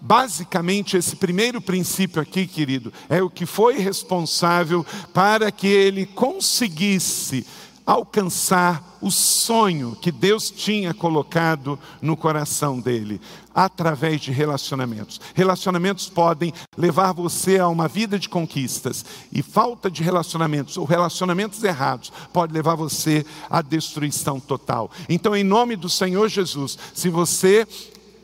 Basicamente, 0.00 0.96
esse 0.96 1.14
primeiro 1.14 1.60
princípio 1.60 2.22
aqui, 2.22 2.46
querido, 2.46 2.92
é 3.08 3.22
o 3.22 3.28
que 3.28 3.44
foi 3.44 3.78
responsável 3.78 4.84
para 5.12 5.50
que 5.52 5.66
ele 5.66 6.06
conseguisse 6.06 7.46
alcançar 7.84 8.98
o 9.00 9.10
sonho 9.10 9.96
que 10.00 10.12
Deus 10.12 10.50
tinha 10.50 10.94
colocado 10.94 11.78
no 12.00 12.16
coração 12.16 12.78
dele, 12.78 13.20
através 13.54 14.20
de 14.20 14.30
relacionamentos. 14.30 15.20
Relacionamentos 15.34 16.08
podem 16.08 16.52
levar 16.76 17.12
você 17.12 17.58
a 17.58 17.66
uma 17.68 17.88
vida 17.88 18.18
de 18.18 18.28
conquistas, 18.28 19.04
e 19.32 19.42
falta 19.42 19.90
de 19.90 20.02
relacionamentos, 20.02 20.76
ou 20.76 20.84
relacionamentos 20.84 21.64
errados, 21.64 22.12
pode 22.32 22.52
levar 22.52 22.74
você 22.74 23.24
à 23.48 23.60
destruição 23.60 24.38
total. 24.38 24.90
Então, 25.08 25.34
em 25.34 25.42
nome 25.42 25.74
do 25.74 25.88
Senhor 25.88 26.28
Jesus, 26.28 26.78
se 26.94 27.08
você 27.08 27.66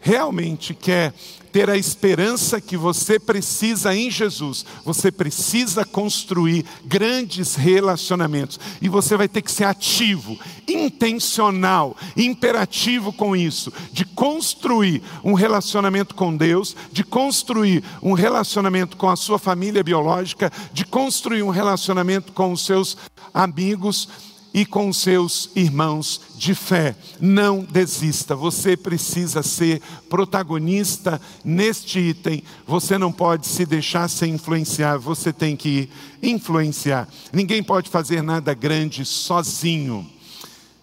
realmente 0.06 0.72
quer 0.72 1.12
ter 1.50 1.68
a 1.68 1.76
esperança 1.76 2.60
que 2.60 2.76
você 2.76 3.18
precisa 3.18 3.92
em 3.92 4.08
Jesus, 4.08 4.64
você 4.84 5.10
precisa 5.10 5.84
construir 5.84 6.64
grandes 6.84 7.56
relacionamentos. 7.56 8.60
E 8.80 8.88
você 8.88 9.16
vai 9.16 9.26
ter 9.26 9.42
que 9.42 9.50
ser 9.50 9.64
ativo, 9.64 10.38
intencional, 10.68 11.96
imperativo 12.16 13.12
com 13.12 13.34
isso, 13.34 13.72
de 13.90 14.04
construir 14.04 15.02
um 15.24 15.32
relacionamento 15.32 16.14
com 16.14 16.36
Deus, 16.36 16.76
de 16.92 17.02
construir 17.02 17.82
um 18.00 18.12
relacionamento 18.12 18.96
com 18.96 19.08
a 19.08 19.16
sua 19.16 19.38
família 19.38 19.82
biológica, 19.82 20.52
de 20.72 20.84
construir 20.84 21.42
um 21.42 21.50
relacionamento 21.50 22.32
com 22.32 22.52
os 22.52 22.64
seus 22.64 22.96
amigos 23.34 24.08
e 24.56 24.64
com 24.64 24.90
seus 24.90 25.50
irmãos 25.54 26.18
de 26.38 26.54
fé. 26.54 26.96
Não 27.20 27.62
desista, 27.62 28.34
você 28.34 28.74
precisa 28.74 29.42
ser 29.42 29.82
protagonista 30.08 31.20
neste 31.44 31.98
item. 31.98 32.42
Você 32.66 32.96
não 32.96 33.12
pode 33.12 33.46
se 33.46 33.66
deixar 33.66 34.08
ser 34.08 34.28
influenciar, 34.28 34.96
você 34.96 35.30
tem 35.30 35.54
que 35.54 35.90
influenciar. 36.22 37.06
Ninguém 37.34 37.62
pode 37.62 37.90
fazer 37.90 38.22
nada 38.22 38.54
grande 38.54 39.04
sozinho. 39.04 40.10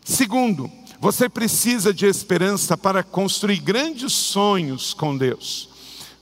Segundo, 0.06 0.70
você 1.00 1.28
precisa 1.28 1.92
de 1.92 2.06
esperança 2.06 2.78
para 2.78 3.02
construir 3.02 3.58
grandes 3.58 4.14
sonhos 4.14 4.94
com 4.94 5.18
Deus. 5.18 5.73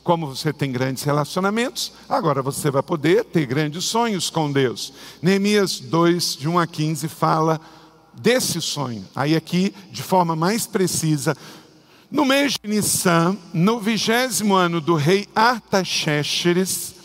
Como 0.04 0.28
você 0.28 0.52
tem 0.52 0.72
grandes 0.72 1.04
relacionamentos, 1.04 1.94
agora 2.10 2.42
você 2.42 2.72
vai 2.72 2.82
poder 2.82 3.24
ter 3.26 3.46
grandes 3.46 3.86
sonhos 3.86 4.30
com 4.32 4.52
Deus. 4.52 4.92
Neemias 5.22 5.80
2, 5.80 6.38
de 6.38 6.50
1 6.50 6.58
a 6.58 6.66
15, 6.66 7.08
fala 7.08 7.62
desse 8.14 8.60
sonho. 8.60 9.08
Aí, 9.16 9.36
aqui, 9.36 9.74
de 9.92 10.02
forma 10.02 10.36
mais 10.36 10.66
precisa, 10.66 11.38
no 12.10 12.26
mês 12.26 12.54
de 12.54 12.70
Nissan, 12.70 13.38
no 13.54 13.80
vigésimo 13.80 14.56
ano 14.56 14.82
do 14.82 14.96
rei 14.96 15.28
Artaxerxes, 15.36 16.96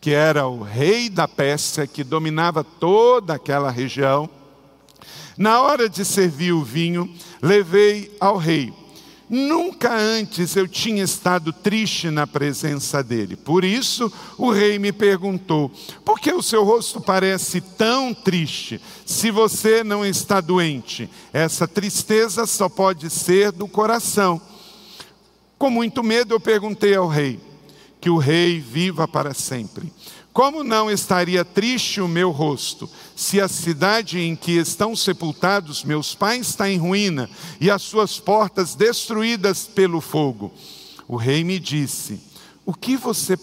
que 0.00 0.10
era 0.10 0.46
o 0.46 0.62
rei 0.62 1.10
da 1.10 1.28
Pérsia, 1.28 1.86
que 1.86 2.02
dominava 2.02 2.64
toda 2.64 3.34
aquela 3.34 3.70
região, 3.70 4.28
na 5.36 5.60
hora 5.60 5.86
de 5.86 6.02
servir 6.02 6.52
o 6.52 6.64
vinho, 6.64 7.12
levei 7.42 8.16
ao 8.18 8.38
rei 8.38 8.72
Nunca 9.28 9.92
antes 9.92 10.54
eu 10.54 10.68
tinha 10.68 11.02
estado 11.02 11.52
triste 11.52 12.10
na 12.10 12.28
presença 12.28 13.02
dele. 13.02 13.34
Por 13.34 13.64
isso 13.64 14.12
o 14.38 14.52
rei 14.52 14.78
me 14.78 14.92
perguntou: 14.92 15.70
por 16.04 16.20
que 16.20 16.32
o 16.32 16.42
seu 16.42 16.62
rosto 16.62 17.00
parece 17.00 17.60
tão 17.60 18.14
triste 18.14 18.80
se 19.04 19.32
você 19.32 19.82
não 19.82 20.06
está 20.06 20.40
doente? 20.40 21.10
Essa 21.32 21.66
tristeza 21.66 22.46
só 22.46 22.68
pode 22.68 23.10
ser 23.10 23.50
do 23.50 23.66
coração. 23.66 24.40
Com 25.58 25.70
muito 25.70 26.04
medo 26.04 26.32
eu 26.32 26.40
perguntei 26.40 26.94
ao 26.94 27.08
rei: 27.08 27.40
que 28.00 28.10
o 28.10 28.18
rei 28.18 28.60
viva 28.60 29.08
para 29.08 29.34
sempre. 29.34 29.92
Como 30.36 30.62
não 30.62 30.90
estaria 30.90 31.46
triste 31.46 31.98
o 31.98 32.06
meu 32.06 32.30
rosto, 32.30 32.90
se 33.16 33.40
a 33.40 33.48
cidade 33.48 34.20
em 34.20 34.36
que 34.36 34.52
estão 34.52 34.94
sepultados 34.94 35.82
meus 35.82 36.14
pais 36.14 36.48
está 36.48 36.70
em 36.70 36.76
ruína 36.76 37.30
e 37.58 37.70
as 37.70 37.80
suas 37.80 38.20
portas 38.20 38.74
destruídas 38.74 39.64
pelo 39.66 39.98
fogo? 39.98 40.52
O 41.08 41.16
rei 41.16 41.42
me 41.42 41.58
disse: 41.58 42.20
O 42.66 42.74
que 42.74 42.98
você 42.98 43.38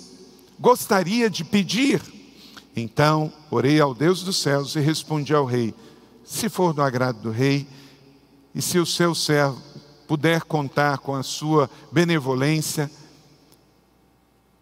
gostaria 0.60 1.32
de 1.32 1.44
pedir? 1.44 2.00
Então 2.76 3.34
orei 3.50 3.82
ao 3.82 3.96
Deus 3.96 4.22
dos 4.22 4.38
céus 4.38 4.76
e 4.76 4.80
respondi 4.80 5.34
ao 5.34 5.46
rei: 5.46 5.74
Se 6.24 6.48
for 6.48 6.76
do 6.76 6.84
agrado 6.84 7.24
do 7.24 7.32
rei, 7.32 7.66
e 8.54 8.62
se 8.62 8.78
o 8.78 8.86
seu 8.86 9.16
servo 9.16 9.60
puder 10.08 10.44
contar 10.44 11.00
com 11.00 11.16
a 11.16 11.24
sua 11.24 11.68
benevolência, 11.92 12.88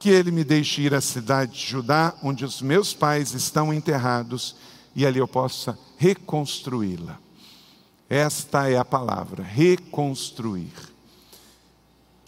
que 0.01 0.09
ele 0.09 0.31
me 0.31 0.43
deixe 0.43 0.81
ir 0.81 0.95
à 0.95 0.99
cidade 0.99 1.51
de 1.51 1.63
Judá, 1.63 2.15
onde 2.23 2.43
os 2.43 2.59
meus 2.59 2.91
pais 2.91 3.35
estão 3.35 3.71
enterrados, 3.71 4.55
e 4.95 5.05
ali 5.05 5.19
eu 5.19 5.27
possa 5.27 5.77
reconstruí-la. 5.95 7.19
Esta 8.09 8.67
é 8.67 8.77
a 8.77 8.83
palavra, 8.83 9.43
reconstruir. 9.43 10.73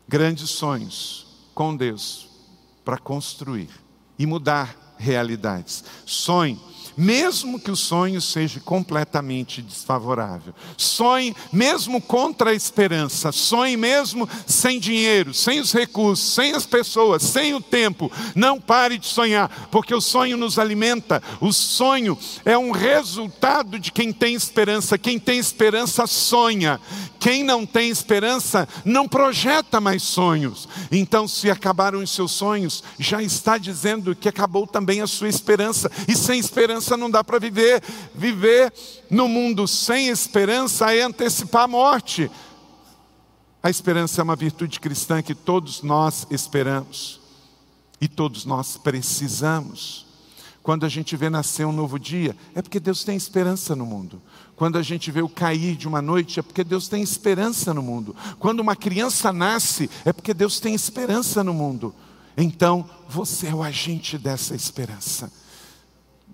Grandes 0.08 0.52
sonhos 0.52 1.26
com 1.56 1.76
Deus 1.76 2.30
para 2.86 3.00
construir 3.00 3.70
e 4.20 4.28
mudar 4.28 4.96
realidades. 5.00 5.84
Sonhe 6.06 6.62
mesmo 6.96 7.60
que 7.60 7.72
o 7.72 7.76
sonho 7.76 8.22
seja 8.22 8.60
completamente 8.60 9.62
desfavorável. 9.62 10.54
Sonhe 10.78 11.36
mesmo 11.52 12.02
contra 12.02 12.52
a 12.52 12.54
esperança, 12.54 13.32
sonhe 13.32 13.78
mesmo 13.78 14.28
sem 14.46 14.80
dinheiro, 14.80 15.34
sem 15.34 15.60
os 15.60 15.72
recursos, 15.72 16.34
sem 16.34 16.54
as 16.54 16.66
pessoas, 16.66 17.24
sem 17.24 17.54
o 17.54 17.62
tempo. 17.62 18.12
Não 18.36 18.60
pare 18.60 18.98
de 18.98 19.08
sonhar, 19.08 19.68
porque 19.72 19.94
o 19.94 20.02
sonho 20.02 20.38
nos 20.38 20.60
alimenta. 20.60 21.22
O 21.40 21.52
sonho 21.52 22.18
é 22.46 22.58
um 22.58 22.72
resultado 22.72 23.80
de 23.80 23.92
quem 23.92 24.12
tem 24.12 24.36
esperança. 24.36 24.98
Quem 24.98 25.18
tem 25.18 25.40
esperança 25.40 26.06
sonha. 26.08 26.80
Quem 27.20 27.42
não 27.42 27.66
tem 27.66 27.90
esperança 27.90 28.68
não 28.84 29.08
projeta 29.08 29.80
mais 29.80 30.04
sonhos. 30.04 30.68
Então, 30.92 31.26
se 31.26 31.50
acabaram 31.50 32.00
os 32.00 32.12
seus 32.12 32.34
sonhos, 32.34 32.84
já 33.00 33.24
está 33.24 33.58
dizendo 33.58 34.14
que 34.14 34.28
acabou 34.28 34.68
também 34.68 35.00
a 35.00 35.08
sua 35.08 35.30
esperança. 35.30 35.90
E 36.06 36.18
sem 36.18 36.38
esperança 36.38 36.83
esperança 36.84 36.98
não 36.98 37.10
dá 37.10 37.24
para 37.24 37.40
viver. 37.40 37.82
Viver 38.14 38.74
no 39.10 39.28
mundo 39.28 39.68
sem 39.68 40.10
esperança 40.10 40.94
é 40.94 41.02
antecipar 41.02 41.64
a 41.64 41.68
morte. 41.68 42.30
A 43.62 43.70
esperança 43.70 44.22
é 44.22 44.24
uma 44.24 44.36
virtude 44.36 44.80
cristã 44.80 45.22
que 45.22 45.34
todos 45.34 45.82
nós 45.82 46.28
esperamos 46.30 47.22
e 48.02 48.08
todos 48.08 48.44
nós 48.44 48.78
precisamos. 48.78 50.06
Quando 50.62 50.86
a 50.86 50.90
gente 50.90 51.16
vê 51.16 51.30
nascer 51.30 51.66
um 51.66 51.72
novo 51.72 51.98
dia, 51.98 52.36
é 52.56 52.62
porque 52.62 52.80
Deus 52.80 53.04
tem 53.04 53.16
esperança 53.16 53.76
no 53.76 53.86
mundo. 53.86 54.22
Quando 54.56 54.78
a 54.78 54.82
gente 54.82 55.12
vê 55.12 55.22
o 55.22 55.30
cair 55.30 55.76
de 55.76 55.88
uma 55.88 56.02
noite, 56.02 56.40
é 56.40 56.44
porque 56.44 56.64
Deus 56.64 56.88
tem 56.88 57.02
esperança 57.02 57.74
no 57.74 57.82
mundo. 57.82 58.16
Quando 58.40 58.60
uma 58.60 58.76
criança 58.76 59.34
nasce, 59.34 59.90
é 60.06 60.14
porque 60.14 60.34
Deus 60.34 60.60
tem 60.60 60.74
esperança 60.74 61.44
no 61.44 61.54
mundo. 61.54 61.94
Então, 62.38 62.90
você 63.10 63.48
é 63.48 63.56
o 63.56 63.62
agente 63.62 64.18
dessa 64.18 64.56
esperança. 64.56 65.32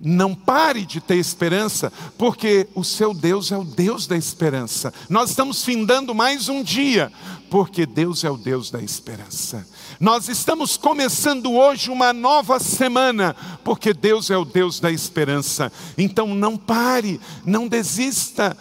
Não 0.01 0.34
pare 0.34 0.86
de 0.86 1.01
ter 1.01 1.18
esperança, 1.18 1.91
porque 2.18 2.68
o 2.74 2.86
seu 2.86 3.13
Deus 3.13 3.51
é 3.51 3.58
o 3.58 3.65
Deus 3.65 4.08
da 4.08 4.15
esperança. 4.15 4.94
Nós 5.10 5.32
estamos 5.32 5.63
findando 5.63 6.15
mais 6.15 6.48
um 6.48 6.63
dia, 6.63 7.12
porque 7.50 7.86
Deus 7.86 8.24
é 8.24 8.29
o 8.29 8.38
Deus 8.38 8.72
da 8.72 8.82
esperança. 8.82 9.68
Nós 10.00 10.29
estamos 10.29 10.77
começando 10.77 11.51
hoje 11.51 11.91
uma 11.91 12.13
nova 12.13 12.62
semana, 12.62 13.36
porque 13.62 13.94
Deus 13.94 14.29
é 14.29 14.38
o 14.38 14.46
Deus 14.46 14.79
da 14.79 14.89
esperança. 14.89 15.70
Então 15.98 16.34
não 16.34 16.56
pare, 16.56 17.20
não 17.46 17.68
desista, 17.68 18.56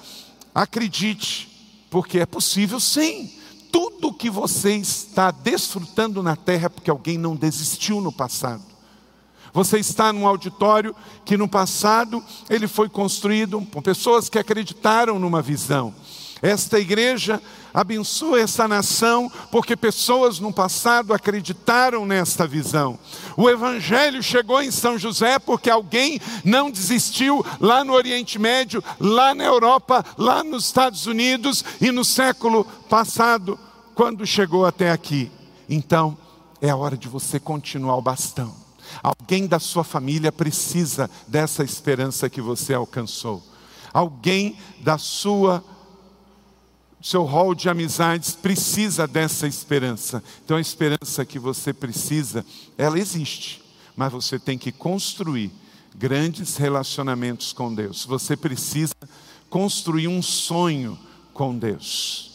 acredite, 0.52 1.49
porque 1.88 2.18
é 2.18 2.26
possível 2.26 2.80
sim. 2.80 3.33
Tudo 3.71 4.12
que 4.12 4.28
você 4.28 4.75
está 4.75 5.30
desfrutando 5.30 6.21
na 6.21 6.35
terra 6.35 6.66
é 6.66 6.68
porque 6.68 6.90
alguém 6.90 7.16
não 7.16 7.37
desistiu 7.37 8.00
no 8.00 8.11
passado. 8.11 8.77
Você 9.52 9.78
está 9.78 10.12
num 10.12 10.26
auditório 10.26 10.95
que 11.25 11.37
no 11.37 11.49
passado 11.49 12.23
ele 12.49 12.69
foi 12.69 12.88
construído 12.88 13.61
por 13.62 13.83
pessoas 13.83 14.28
que 14.28 14.38
acreditaram 14.38 15.19
numa 15.19 15.43
visão. 15.43 15.95
Esta 16.40 16.78
igreja 16.78 17.43
abençoa 17.75 18.40
essa 18.40 18.69
nação 18.69 19.31
porque 19.50 19.76
pessoas 19.76 20.38
no 20.38 20.52
passado 20.52 21.12
acreditaram 21.12 22.07
nesta 22.07 22.47
visão. 22.47 22.99
O 23.37 23.49
evangelho 23.49 24.23
chegou 24.23 24.62
em 24.62 24.71
São 24.71 24.99
José 24.99 25.38
porque 25.38 25.69
alguém 25.69 26.21
não 26.45 26.71
desistiu 26.71 27.45
lá 27.61 27.85
no 27.85 27.93
Oriente 27.93 28.38
Médio, 28.38 28.83
lá 29.00 29.35
na 29.35 29.45
Europa, 29.45 30.05
lá 30.17 30.45
nos 30.45 30.67
Estados 30.67 31.07
Unidos 31.07 31.64
e 31.81 31.90
no 31.90 32.05
século 32.05 32.64
passado, 32.88 33.59
quando 33.95 34.26
chegou 34.26 34.64
até 34.64 34.90
aqui. 34.90 35.31
Então, 35.69 36.17
é 36.61 36.71
a 36.71 36.76
hora 36.76 36.97
de 36.97 37.09
você 37.09 37.38
continuar 37.40 37.97
o 37.97 38.02
bastão. 38.02 38.68
Alguém 39.02 39.47
da 39.47 39.59
sua 39.59 39.85
família 39.85 40.33
precisa 40.33 41.11
dessa 41.26 41.62
esperança 41.62 42.28
que 42.28 42.40
você 42.40 42.75
alcançou. 42.75 43.42
Alguém 43.92 44.58
da 44.80 44.99
sua 44.99 45.65
seu 47.00 47.25
rol 47.25 47.54
de 47.54 47.69
amizades 47.69 48.34
precisa 48.34 49.06
dessa 49.06 49.47
esperança. 49.47 50.23
Então 50.45 50.56
a 50.56 50.60
esperança 50.60 51.25
que 51.25 51.39
você 51.39 51.73
precisa, 51.73 52.45
ela 52.76 52.99
existe, 52.99 53.63
mas 53.97 54.10
você 54.13 54.39
tem 54.39 54.58
que 54.58 54.73
construir 54.73 55.52
grandes 55.95 56.56
relacionamentos 56.56 57.52
com 57.52 57.73
Deus. 57.73 58.04
Você 58.04 58.36
precisa 58.36 58.95
construir 59.49 60.08
um 60.08 60.21
sonho 60.21 60.99
com 61.32 61.56
Deus. 61.56 62.27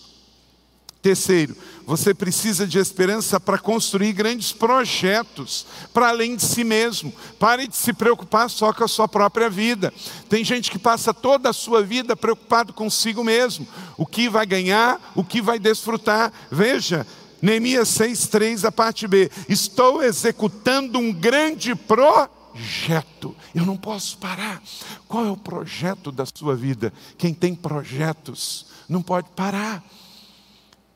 Terceiro, 1.03 1.53
você 1.85 2.13
precisa 2.13 2.65
de 2.65 2.79
esperança 2.79 3.37
para 3.37 3.57
construir 3.57 4.13
grandes 4.13 4.53
projetos, 4.53 5.65
para 5.93 6.07
além 6.07 6.37
de 6.37 6.43
si 6.43 6.63
mesmo. 6.63 7.13
Pare 7.37 7.67
de 7.67 7.75
se 7.75 7.91
preocupar 7.91 8.49
só 8.49 8.71
com 8.71 8.85
a 8.85 8.87
sua 8.87 9.05
própria 9.05 9.49
vida. 9.49 9.93
Tem 10.29 10.45
gente 10.45 10.71
que 10.71 10.79
passa 10.79 11.13
toda 11.13 11.49
a 11.49 11.53
sua 11.53 11.83
vida 11.83 12.15
preocupado 12.15 12.71
consigo 12.71 13.21
mesmo. 13.21 13.67
O 13.97 14.05
que 14.05 14.29
vai 14.29 14.45
ganhar, 14.45 15.11
o 15.13 15.25
que 15.25 15.41
vai 15.41 15.59
desfrutar. 15.59 16.31
Veja, 16.49 17.05
Neemias 17.41 17.89
6,3, 17.89 18.63
a 18.63 18.71
parte 18.71 19.05
B. 19.05 19.29
Estou 19.49 20.01
executando 20.01 20.99
um 20.99 21.11
grande 21.11 21.75
projeto. 21.75 23.35
Eu 23.53 23.65
não 23.65 23.75
posso 23.75 24.17
parar. 24.19 24.63
Qual 25.05 25.25
é 25.25 25.29
o 25.29 25.35
projeto 25.35 26.13
da 26.13 26.25
sua 26.25 26.55
vida? 26.55 26.93
Quem 27.17 27.33
tem 27.33 27.53
projetos 27.53 28.67
não 28.87 29.01
pode 29.01 29.27
parar. 29.35 29.83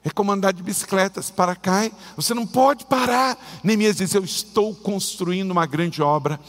É 0.03 0.10
como 0.10 0.31
andar 0.31 0.53
de 0.53 0.63
bicicleta, 0.63 1.21
se 1.21 1.33
para 1.33 1.55
cai, 1.55 1.91
você 2.15 2.33
não 2.33 2.47
pode 2.47 2.86
parar. 2.86 3.38
Neemias 3.63 3.97
diz: 3.97 4.13
Eu 4.13 4.23
estou 4.23 4.73
construindo 4.73 5.51
uma 5.51 5.65
grande 5.65 6.01
obra. 6.01 6.39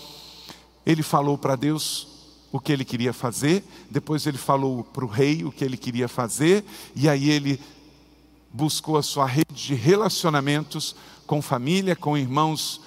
Ele 0.87 1.03
falou 1.03 1.37
para 1.37 1.57
Deus 1.57 2.07
o 2.51 2.61
que 2.61 2.73
ele 2.73 2.85
queria 2.85 3.13
fazer, 3.13 3.63
depois 3.91 4.27
ele 4.27 4.39
falou 4.39 4.83
para 4.83 5.05
o 5.05 5.09
rei 5.09 5.45
o 5.45 5.53
que 5.53 5.65
ele 5.65 5.77
queria 5.77 6.09
fazer, 6.09 6.65
e 6.97 7.09
aí 7.09 7.29
ele 7.29 7.61
buscou 8.51 8.97
a 8.97 9.03
sua 9.03 9.27
rede 9.27 9.53
de 9.53 9.75
relacionamentos 9.75 10.97
com 11.27 11.43
família, 11.43 11.95
com 11.95 12.17
irmãos 12.17 12.81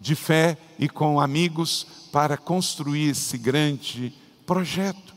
de 0.00 0.14
fé 0.14 0.58
e 0.78 0.88
com 0.88 1.20
amigos 1.20 1.86
para 2.10 2.36
construir 2.36 3.10
esse 3.10 3.38
grande 3.38 4.12
projeto. 4.44 5.14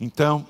Então, 0.00 0.46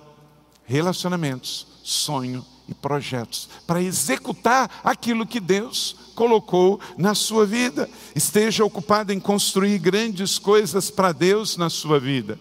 relacionamentos, 0.64 1.66
sonho 1.82 2.44
e 2.70 2.74
projetos 2.74 3.48
para 3.66 3.82
executar 3.82 4.70
aquilo 4.84 5.26
que 5.26 5.40
Deus 5.40 5.96
colocou 6.14 6.80
na 6.96 7.14
sua 7.14 7.44
vida. 7.44 7.90
Esteja 8.14 8.64
ocupado 8.64 9.12
em 9.12 9.18
construir 9.20 9.78
grandes 9.78 10.38
coisas 10.38 10.90
para 10.90 11.12
Deus 11.12 11.56
na 11.56 11.68
sua 11.68 11.98
vida. 11.98 12.38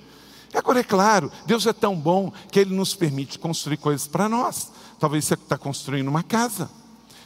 Agora, 0.53 0.79
é 0.79 0.83
claro, 0.83 1.31
Deus 1.45 1.65
é 1.65 1.73
tão 1.73 1.95
bom 1.95 2.31
que 2.51 2.59
Ele 2.59 2.73
nos 2.73 2.95
permite 2.95 3.37
construir 3.37 3.77
coisas 3.77 4.07
para 4.07 4.29
nós. 4.29 4.71
Talvez 4.99 5.25
você 5.25 5.35
está 5.35 5.57
construindo 5.57 6.07
uma 6.07 6.23
casa. 6.23 6.69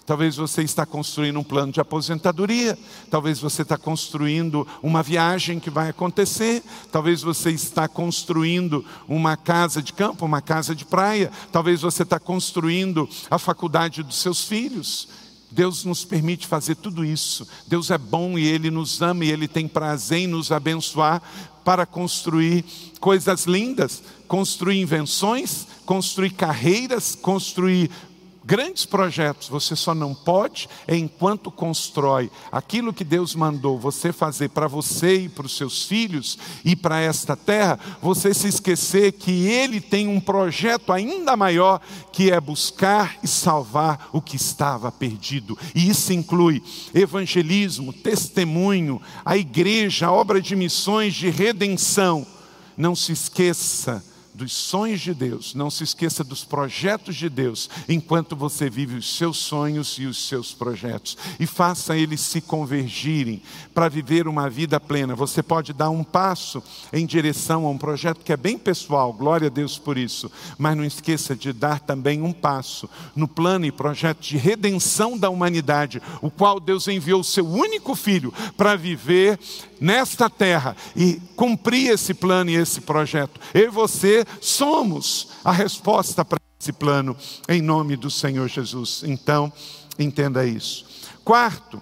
Talvez 0.06 0.36
você 0.36 0.64
está 0.64 0.86
construindo 0.86 1.40
um 1.40 1.44
plano 1.44 1.72
de 1.72 1.80
aposentadoria, 1.80 2.78
talvez 3.10 3.40
você 3.40 3.62
está 3.62 3.78
construindo 3.78 4.68
uma 4.82 5.02
viagem 5.02 5.62
que 5.62 5.70
vai 5.70 5.90
acontecer, 5.90 6.62
talvez 6.92 7.22
você 7.22 7.52
está 7.52 7.88
construindo 7.88 8.84
uma 9.08 9.38
casa 9.38 9.82
de 9.82 9.94
campo, 9.94 10.26
uma 10.26 10.42
casa 10.42 10.76
de 10.76 10.84
praia, 10.84 11.32
talvez 11.54 11.82
você 11.82 12.04
está 12.04 12.20
construindo 12.20 13.08
a 13.32 13.40
faculdade 13.40 14.04
dos 14.04 14.18
seus 14.18 14.44
filhos. 14.44 15.08
Deus 15.50 15.86
nos 15.86 16.04
permite 16.04 16.48
fazer 16.48 16.76
tudo 16.76 17.06
isso. 17.06 17.48
Deus 17.68 17.92
é 17.92 17.98
bom 17.98 18.38
e 18.38 18.46
Ele 18.46 18.72
nos 18.72 19.02
ama 19.02 19.24
e 19.24 19.32
Ele 19.32 19.48
tem 19.48 19.68
prazer 19.68 20.20
em 20.20 20.28
nos 20.28 20.52
abençoar 20.52 21.22
para 21.64 21.86
construir 21.86 22.66
coisas 23.00 23.46
lindas, 23.46 24.04
construir 24.28 24.82
invenções, 24.82 25.68
construir 25.86 26.32
carreiras, 26.32 27.16
construir 27.16 27.90
grandes 28.44 28.86
projetos, 28.86 29.48
você 29.48 29.76
só 29.76 29.96
não 29.96 30.14
pode 30.14 30.68
enquanto 30.88 31.52
constrói 31.52 32.30
aquilo 32.52 32.94
que 32.94 33.04
Deus 33.04 33.36
mandou 33.36 33.80
você 33.80 34.12
fazer 34.12 34.50
para 34.50 34.68
você 34.68 35.22
e 35.22 35.30
para 35.30 35.46
os 35.46 35.56
seus 35.56 35.86
filhos 35.86 36.38
e 36.64 36.76
para 36.76 37.00
esta 37.00 37.36
terra, 37.36 37.80
você 38.02 38.34
se 38.34 38.48
esquecer 38.48 39.14
que 39.14 39.48
Ele 39.48 39.80
tem 39.80 40.08
um 40.08 40.20
projeto 40.20 40.92
ainda 40.92 41.36
maior 41.36 41.82
que 42.12 42.32
é 42.32 42.40
buscar 42.40 43.18
e 43.24 43.28
salvar 43.28 44.10
o 44.12 44.22
que 44.22 44.36
estava 44.36 44.92
perdido. 44.92 45.58
E 45.74 45.90
isso 45.90 46.14
inclui 46.14 46.62
evangelismo, 46.94 47.94
testemunho, 47.94 49.02
a 49.26 49.38
igreja, 49.38 50.08
a 50.08 50.12
obra 50.12 50.42
de 50.42 50.56
missões 50.56 51.14
de 51.14 51.30
redenção. 51.30 52.26
Não 52.76 52.96
se 52.96 53.12
esqueça 53.12 54.04
dos 54.34 54.54
sonhos 54.54 55.02
de 55.02 55.14
Deus, 55.14 55.54
não 55.54 55.70
se 55.70 55.84
esqueça 55.84 56.24
dos 56.24 56.44
projetos 56.44 57.16
de 57.16 57.30
Deus, 57.30 57.70
enquanto 57.88 58.36
você 58.36 58.70
vive 58.70 58.96
os 58.96 59.16
seus 59.16 59.38
sonhos 59.38 59.98
e 60.00 60.06
os 60.06 60.28
seus 60.28 60.54
projetos, 60.54 61.18
e 61.40 61.46
faça 61.46 61.96
eles 61.96 62.22
se 62.22 62.42
convergirem 62.42 63.42
para 63.74 63.90
viver 63.90 64.28
uma 64.28 64.50
vida 64.50 64.80
plena. 64.80 65.16
Você 65.16 65.44
pode 65.44 65.74
dar 65.74 65.90
um 65.90 66.04
passo 66.04 66.64
em 66.92 67.06
direção 67.06 67.66
a 67.66 67.70
um 67.70 67.78
projeto 67.78 68.24
que 68.24 68.34
é 68.34 68.38
bem 68.38 68.58
pessoal, 68.58 69.14
glória 69.14 69.48
a 69.48 69.52
Deus 69.52 69.78
por 69.78 69.98
isso, 69.98 70.32
mas 70.58 70.76
não 70.76 70.84
esqueça 70.84 71.36
de 71.36 71.54
dar 71.54 71.80
também 71.80 72.22
um 72.22 72.34
passo 72.34 72.90
no 73.16 73.28
plano 73.28 73.66
e 73.66 73.72
projeto 73.72 74.22
de 74.22 74.38
redenção 74.38 75.18
da 75.18 75.30
humanidade, 75.30 76.02
o 76.22 76.32
qual 76.32 76.60
Deus 76.60 76.88
enviou 76.88 77.22
o 77.22 77.24
seu 77.24 77.48
único 77.48 77.96
filho 77.96 78.34
para 78.58 78.76
viver 78.76 79.40
nesta 79.80 80.30
terra 80.30 80.76
e 80.96 81.22
cumprir 81.36 81.92
esse 81.92 82.14
plano 82.14 82.50
e 82.50 82.56
esse 82.56 82.80
projeto. 82.82 83.40
Eu 83.54 83.66
e 83.66 83.68
você 83.68 84.23
somos 84.42 85.30
a 85.44 85.52
resposta 85.52 86.24
para 86.24 86.40
esse 86.60 86.72
plano, 86.72 87.16
em 87.48 87.62
nome 87.62 87.96
do 87.96 88.10
Senhor 88.10 88.48
Jesus. 88.48 89.04
Então, 89.06 89.52
entenda 90.00 90.46
isso. 90.46 90.86
Quarto, 91.24 91.82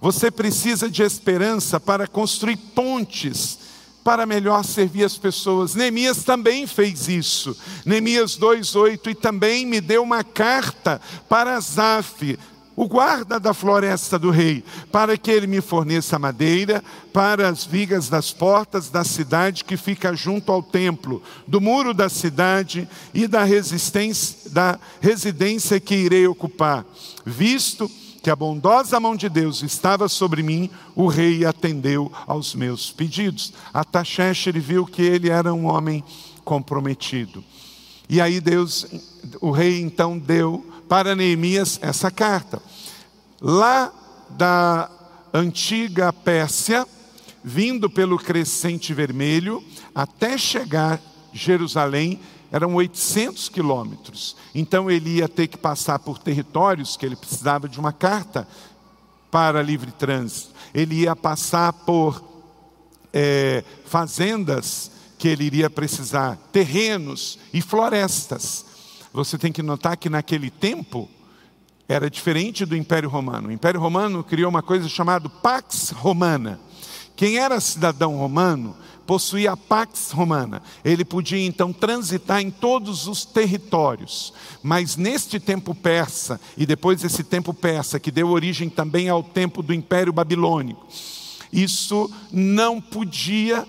você 0.00 0.30
precisa 0.30 0.90
de 0.90 1.02
esperança 1.02 1.80
para 1.80 2.06
construir 2.06 2.56
pontes 2.56 3.66
para 4.06 4.24
melhor 4.24 4.64
servir 4.64 5.02
as 5.02 5.18
pessoas. 5.18 5.74
Neemias 5.74 6.22
também 6.22 6.64
fez 6.64 7.08
isso. 7.08 7.56
Neemias 7.84 8.36
2:8 8.36 9.10
e 9.10 9.14
também 9.16 9.66
me 9.66 9.80
deu 9.80 10.00
uma 10.00 10.22
carta 10.22 11.00
para 11.28 11.58
Zaf, 11.58 12.38
o 12.76 12.86
guarda 12.86 13.40
da 13.40 13.54
floresta 13.54 14.18
do 14.18 14.30
rei, 14.30 14.62
para 14.92 15.16
que 15.16 15.30
ele 15.30 15.46
me 15.46 15.62
forneça 15.62 16.18
madeira 16.18 16.84
para 17.12 17.48
as 17.48 17.64
vigas 17.64 18.10
das 18.10 18.32
portas 18.32 18.90
da 18.90 19.02
cidade 19.02 19.64
que 19.64 19.78
fica 19.78 20.14
junto 20.14 20.52
ao 20.52 20.62
templo, 20.62 21.22
do 21.48 21.60
muro 21.60 21.94
da 21.94 22.10
cidade 22.10 22.86
e 23.14 23.26
da 23.26 23.46
da 24.50 24.78
residência 25.00 25.80
que 25.80 25.94
irei 25.94 26.26
ocupar, 26.26 26.84
visto 27.24 27.90
que 28.22 28.30
a 28.30 28.36
bondosa 28.36 28.98
mão 28.98 29.14
de 29.14 29.28
Deus 29.28 29.62
estava 29.62 30.08
sobre 30.08 30.42
mim, 30.42 30.68
o 30.96 31.06
rei 31.06 31.44
atendeu 31.44 32.12
aos 32.26 32.56
meus 32.56 32.90
pedidos. 32.90 33.52
Ataxerxes 33.72 34.52
viu 34.62 34.84
que 34.84 35.00
ele 35.00 35.30
era 35.30 35.54
um 35.54 35.66
homem 35.66 36.02
comprometido. 36.44 37.44
E 38.08 38.20
aí 38.20 38.40
Deus, 38.40 38.84
o 39.40 39.52
rei 39.52 39.80
então 39.80 40.18
deu 40.18 40.66
para 40.88 41.14
Neemias 41.14 41.78
essa 41.82 42.10
carta. 42.10 42.60
Lá 43.40 43.92
da 44.30 44.90
antiga 45.32 46.12
Pérsia, 46.12 46.86
vindo 47.42 47.88
pelo 47.88 48.18
crescente 48.18 48.92
vermelho, 48.94 49.62
até 49.94 50.36
chegar 50.36 51.00
Jerusalém, 51.32 52.20
eram 52.50 52.74
800 52.74 53.48
quilômetros. 53.48 54.36
Então 54.54 54.90
ele 54.90 55.16
ia 55.16 55.28
ter 55.28 55.46
que 55.46 55.56
passar 55.56 55.98
por 55.98 56.18
territórios 56.18 56.96
que 56.96 57.04
ele 57.04 57.16
precisava 57.16 57.68
de 57.68 57.78
uma 57.78 57.92
carta 57.92 58.46
para 59.30 59.62
livre 59.62 59.90
trânsito. 59.92 60.50
Ele 60.72 61.02
ia 61.02 61.14
passar 61.14 61.72
por 61.72 62.22
é, 63.12 63.64
fazendas 63.84 64.90
que 65.18 65.28
ele 65.28 65.44
iria 65.44 65.70
precisar, 65.70 66.36
terrenos 66.52 67.38
e 67.52 67.62
florestas. 67.62 68.65
Você 69.16 69.38
tem 69.38 69.50
que 69.50 69.62
notar 69.62 69.96
que 69.96 70.10
naquele 70.10 70.50
tempo 70.50 71.08
era 71.88 72.10
diferente 72.10 72.66
do 72.66 72.76
Império 72.76 73.08
Romano. 73.08 73.48
O 73.48 73.52
Império 73.52 73.80
Romano 73.80 74.22
criou 74.22 74.50
uma 74.50 74.62
coisa 74.62 74.90
chamada 74.90 75.26
Pax 75.26 75.88
Romana. 75.88 76.60
Quem 77.16 77.38
era 77.38 77.58
cidadão 77.58 78.18
romano 78.18 78.76
possuía 79.06 79.52
a 79.52 79.56
Pax 79.56 80.10
Romana. 80.10 80.62
Ele 80.84 81.02
podia 81.02 81.46
então 81.46 81.72
transitar 81.72 82.42
em 82.42 82.50
todos 82.50 83.06
os 83.06 83.24
territórios. 83.24 84.34
Mas 84.62 84.96
neste 84.98 85.40
tempo 85.40 85.74
persa, 85.74 86.38
e 86.54 86.66
depois 86.66 87.02
esse 87.02 87.24
tempo 87.24 87.54
persa, 87.54 87.98
que 87.98 88.10
deu 88.10 88.28
origem 88.28 88.68
também 88.68 89.08
ao 89.08 89.22
tempo 89.22 89.62
do 89.62 89.72
Império 89.72 90.12
Babilônico, 90.12 90.86
isso 91.50 92.10
não 92.30 92.82
podia, 92.82 93.66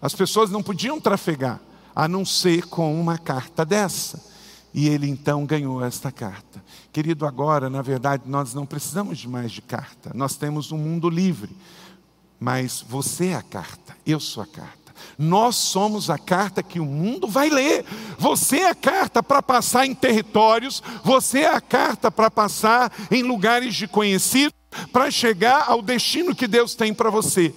as 0.00 0.14
pessoas 0.14 0.52
não 0.52 0.62
podiam 0.62 1.00
trafegar, 1.00 1.58
a 1.96 2.06
não 2.06 2.24
ser 2.24 2.68
com 2.68 3.00
uma 3.00 3.18
carta 3.18 3.64
dessa. 3.64 4.30
E 4.74 4.88
ele 4.88 5.08
então 5.08 5.44
ganhou 5.44 5.84
esta 5.84 6.10
carta. 6.10 6.62
Querido, 6.92 7.26
agora, 7.26 7.68
na 7.68 7.82
verdade, 7.82 8.24
nós 8.26 8.54
não 8.54 8.64
precisamos 8.64 9.24
mais 9.26 9.52
de 9.52 9.60
carta. 9.60 10.12
Nós 10.14 10.36
temos 10.36 10.72
um 10.72 10.78
mundo 10.78 11.10
livre. 11.10 11.50
Mas 12.40 12.84
você 12.86 13.28
é 13.28 13.34
a 13.34 13.42
carta, 13.42 13.96
eu 14.04 14.18
sou 14.18 14.42
a 14.42 14.46
carta. 14.46 14.82
Nós 15.18 15.56
somos 15.56 16.10
a 16.10 16.18
carta 16.18 16.62
que 16.62 16.80
o 16.80 16.84
mundo 16.84 17.28
vai 17.28 17.48
ler. 17.48 17.84
Você 18.18 18.58
é 18.58 18.70
a 18.70 18.74
carta 18.74 19.22
para 19.22 19.42
passar 19.42 19.86
em 19.86 19.94
territórios, 19.94 20.82
você 21.04 21.40
é 21.40 21.54
a 21.54 21.60
carta 21.60 22.10
para 22.10 22.30
passar 22.30 22.92
em 23.10 23.22
lugares 23.22 23.74
de 23.74 23.86
conhecido, 23.86 24.52
para 24.92 25.10
chegar 25.10 25.64
ao 25.68 25.82
destino 25.82 26.34
que 26.34 26.48
Deus 26.48 26.74
tem 26.74 26.92
para 26.94 27.10
você. 27.10 27.54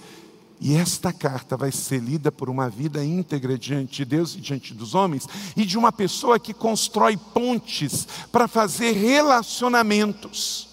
E 0.60 0.74
esta 0.74 1.12
carta 1.12 1.56
vai 1.56 1.70
ser 1.70 2.00
lida 2.00 2.32
por 2.32 2.48
uma 2.48 2.68
vida 2.70 3.04
íntegra 3.04 3.58
diante 3.58 3.96
de 3.96 4.04
Deus 4.04 4.34
e 4.34 4.40
diante 4.40 4.72
dos 4.72 4.94
homens, 4.94 5.28
e 5.56 5.64
de 5.64 5.76
uma 5.76 5.92
pessoa 5.92 6.38
que 6.38 6.54
constrói 6.54 7.16
pontes 7.16 8.08
para 8.32 8.48
fazer 8.48 8.92
relacionamentos. 8.92 10.68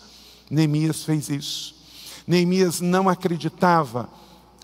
Neemias 0.50 1.04
fez 1.04 1.30
isso. 1.30 1.76
Neemias 2.26 2.80
não 2.80 3.10
acreditava 3.10 4.10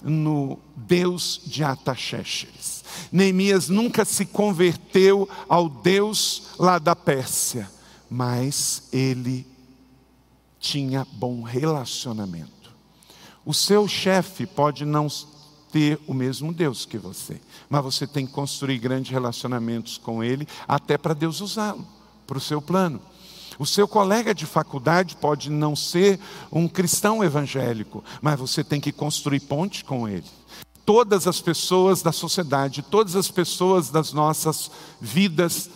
no 0.01 0.58
Deus 0.75 1.41
de 1.45 1.63
Ataxerxes. 1.63 2.84
Neemias 3.12 3.67
nunca 3.67 4.05
se 4.05 4.25
converteu 4.25 5.27
ao 5.47 5.67
Deus 5.67 6.43
lá 6.58 6.79
da 6.79 6.95
Pérsia, 6.95 7.69
mas 8.10 8.84
ele 8.91 9.45
tinha 10.60 11.05
bom 11.13 11.41
relacionamento. 11.41 12.59
O 13.49 13.53
seu 13.55 13.88
chefe 13.88 14.45
pode 14.45 14.85
não 14.85 15.07
ter 15.71 15.99
o 16.05 16.13
mesmo 16.13 16.53
Deus 16.53 16.85
que 16.85 16.99
você, 16.99 17.41
mas 17.67 17.83
você 17.83 18.05
tem 18.05 18.27
que 18.27 18.31
construir 18.31 18.77
grandes 18.77 19.12
relacionamentos 19.12 19.97
com 19.97 20.23
ele, 20.23 20.47
até 20.67 20.99
para 20.99 21.15
Deus 21.15 21.41
usá-lo, 21.41 21.83
para 22.27 22.38
o 22.38 22.41
seu 22.41 22.62
plano. 22.62 23.01
O 23.57 23.65
seu 23.65 23.88
colega 23.88 24.35
de 24.35 24.45
faculdade 24.45 25.15
pode 25.15 25.49
não 25.49 25.75
ser 25.75 26.19
um 26.51 26.67
cristão 26.67 27.23
evangélico, 27.23 28.03
mas 28.21 28.39
você 28.39 28.63
tem 28.63 28.79
que 28.79 28.91
construir 28.91 29.39
ponte 29.39 29.83
com 29.83 30.07
ele. 30.07 30.27
Todas 30.85 31.25
as 31.25 31.41
pessoas 31.41 32.03
da 32.03 32.12
sociedade, 32.12 32.83
todas 32.83 33.15
as 33.15 33.31
pessoas 33.31 33.89
das 33.89 34.13
nossas 34.13 34.69
vidas 35.01 35.71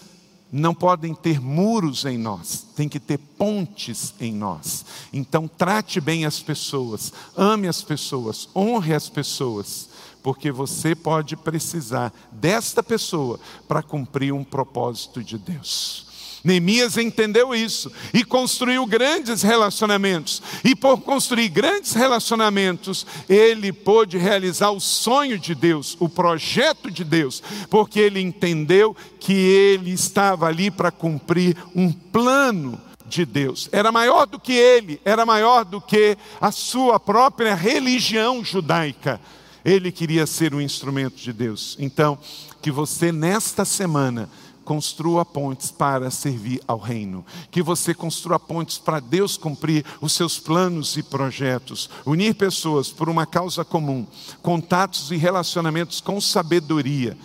não 0.54 0.76
podem 0.76 1.16
ter 1.16 1.42
muros 1.42 2.06
em 2.06 2.16
nós, 2.16 2.68
tem 2.76 2.88
que 2.88 3.00
ter 3.00 3.18
pontes 3.18 4.14
em 4.20 4.32
nós. 4.32 4.86
Então, 5.12 5.48
trate 5.48 6.00
bem 6.00 6.26
as 6.26 6.40
pessoas, 6.40 7.12
ame 7.36 7.68
as 7.68 7.82
pessoas, 7.82 8.48
honre 8.56 8.94
as 8.94 9.10
pessoas, 9.10 9.90
porque 10.22 10.52
você 10.52 10.94
pode 10.94 11.36
precisar 11.36 12.14
desta 12.32 12.84
pessoa 12.84 13.40
para 13.68 13.82
cumprir 13.82 14.32
um 14.32 14.44
propósito 14.44 15.24
de 15.24 15.40
Deus. 15.40 16.13
Neemias 16.44 16.98
entendeu 16.98 17.56
isso 17.56 17.90
e 18.14 18.24
construiu 18.24 18.86
grandes 18.86 19.42
relacionamentos. 19.42 20.42
E 20.64 20.76
por 20.76 21.00
construir 21.00 21.48
grandes 21.48 21.94
relacionamentos, 21.94 23.08
ele 23.30 23.72
pôde 23.72 24.18
realizar 24.18 24.72
o 24.72 24.80
sonho 24.80 25.40
de 25.40 25.56
Deus, 25.56 25.96
o 26.00 26.10
projeto 26.10 26.92
de 26.92 27.06
Deus, 27.06 27.42
porque 27.70 28.00
ele 28.00 28.20
entendeu 28.20 28.96
que 29.20 29.32
ele 29.32 29.92
estava 29.92 30.48
ali 30.48 30.70
para 30.70 30.92
cumprir 30.92 31.56
um 31.74 31.90
plano 31.92 32.80
de 33.06 33.26
Deus. 33.26 33.70
Era 33.72 33.92
maior 33.92 34.26
do 34.26 34.38
que 34.38 34.54
ele, 34.54 35.00
era 35.06 35.26
maior 35.26 35.64
do 35.64 35.80
que 35.80 36.18
a 36.42 36.52
sua 36.52 37.00
própria 37.00 37.56
religião 37.56 38.44
judaica. 38.44 39.22
Ele 39.64 39.94
queria 39.94 40.26
ser 40.26 40.54
um 40.54 40.60
instrumento 40.60 41.16
de 41.16 41.32
Deus. 41.32 41.78
Então, 41.80 42.18
que 42.62 42.70
você 42.70 43.14
nesta 43.14 43.64
semana 43.64 44.30
construa 44.64 45.26
pontes 45.26 45.72
para 45.72 46.10
servir 46.10 46.62
ao 46.68 46.78
reino. 46.78 47.26
Que 47.52 47.62
você 47.62 47.94
construa 47.94 48.40
pontes 48.40 48.78
para 48.78 49.00
Deus 49.00 49.38
cumprir 49.38 49.86
os 50.02 50.14
seus 50.14 50.40
planos 50.40 50.98
e 50.98 51.04
projetos. 51.04 51.90
Unir 52.06 52.36
pessoas 52.36 52.90
por 52.90 53.10
uma 53.10 53.26
causa 53.26 53.64
comum. 53.64 54.06
Contatos 54.42 55.12
e 55.12 55.18
relacionamentos 55.18 56.02
com 56.02 56.20
sabedoria. 56.20 57.18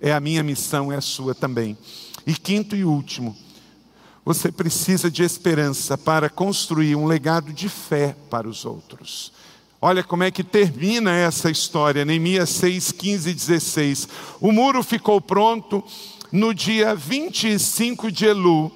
É 0.00 0.12
a 0.12 0.20
minha 0.20 0.42
missão, 0.42 0.92
é 0.92 0.96
a 0.96 1.00
sua 1.00 1.34
também. 1.34 1.76
E 2.26 2.34
quinto 2.34 2.76
e 2.76 2.84
último, 2.84 3.36
você 4.24 4.52
precisa 4.52 5.10
de 5.10 5.22
esperança 5.22 5.96
para 5.96 6.28
construir 6.28 6.94
um 6.94 7.06
legado 7.06 7.52
de 7.52 7.68
fé 7.68 8.14
para 8.28 8.48
os 8.48 8.64
outros. 8.64 9.32
Olha 9.82 10.04
como 10.04 10.22
é 10.22 10.30
que 10.30 10.44
termina 10.44 11.12
essa 11.16 11.50
história, 11.50 12.04
Neemias 12.04 12.50
6, 12.50 12.92
15 12.92 13.30
e 13.30 13.34
16. 13.34 14.08
O 14.38 14.52
muro 14.52 14.82
ficou 14.82 15.22
pronto 15.22 15.82
no 16.32 16.54
dia 16.54 16.94
25 16.94 18.10
de 18.10 18.26
Elu, 18.26 18.70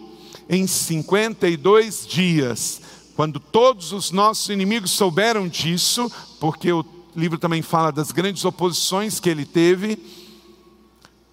em 0.48 0.66
52 0.66 2.06
dias, 2.06 2.80
quando 3.16 3.38
todos 3.38 3.92
os 3.92 4.10
nossos 4.10 4.48
inimigos 4.48 4.90
souberam 4.90 5.48
disso, 5.48 6.10
porque 6.40 6.72
o 6.72 6.84
livro 7.14 7.38
também 7.38 7.62
fala 7.62 7.90
das 7.90 8.12
grandes 8.12 8.44
oposições 8.44 9.20
que 9.20 9.30
ele 9.30 9.44
teve, 9.44 9.98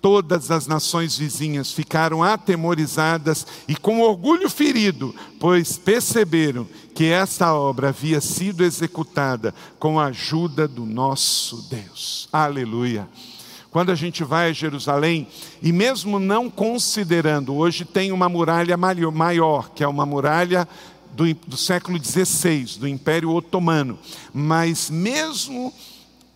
Todas 0.02 0.50
as 0.50 0.66
nações 0.66 1.16
vizinhas 1.16 1.72
ficaram 1.72 2.24
atemorizadas 2.24 3.46
e 3.68 3.76
com 3.76 4.02
orgulho 4.02 4.50
ferido, 4.50 5.16
pois 5.40 5.78
perceberam 5.78 6.68
que 6.96 7.06
essa 7.06 7.54
obra 7.54 7.90
havia 7.90 8.20
sido 8.20 8.64
executada 8.64 9.54
com 9.78 10.00
a 10.00 10.06
ajuda 10.06 10.68
do 10.68 10.88
nosso 10.88 11.70
Deus. 11.70 12.28
Aleluia. 12.34 13.08
Quando 13.72 13.90
a 13.90 13.96
gente 13.96 14.22
vai 14.22 14.50
a 14.50 14.54
Jerusalém, 14.54 15.28
e 15.62 15.72
mesmo 15.72 16.20
não 16.20 16.50
considerando, 16.50 17.56
hoje 17.56 17.86
tem 17.86 18.12
uma 18.12 18.28
muralha 18.28 18.76
maior, 18.76 19.70
que 19.70 19.82
é 19.82 19.88
uma 19.88 20.06
muralha 20.06 20.68
do, 21.14 21.34
do 21.34 21.56
século 21.56 21.98
XVI, 21.98 22.78
do 22.78 22.88
Império 22.88 23.32
Otomano, 23.32 23.98
mas 24.34 24.90
mesmo 24.90 25.74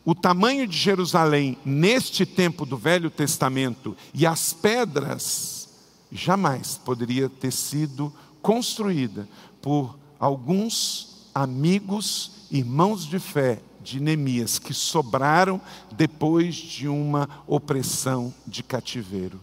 o 0.06 0.16
tamanho 0.16 0.66
de 0.66 0.78
Jerusalém 0.78 1.58
neste 1.66 2.26
tempo 2.26 2.66
do 2.66 2.78
Velho 2.78 3.10
Testamento 3.10 3.98
e 4.14 4.26
as 4.26 4.54
pedras 4.54 5.68
jamais 6.12 6.80
poderia 6.86 7.28
ter 7.28 7.52
sido 7.52 8.14
construída 8.42 9.28
por 9.62 9.98
alguns 10.18 11.28
amigos, 11.34 12.48
irmãos 12.50 13.06
de 13.06 13.20
fé 13.20 13.60
de 13.86 14.00
Neemias 14.00 14.58
que 14.58 14.74
sobraram 14.74 15.62
depois 15.92 16.56
de 16.56 16.88
uma 16.88 17.30
opressão 17.48 18.34
de 18.46 18.64
cativeiro. 18.64 19.40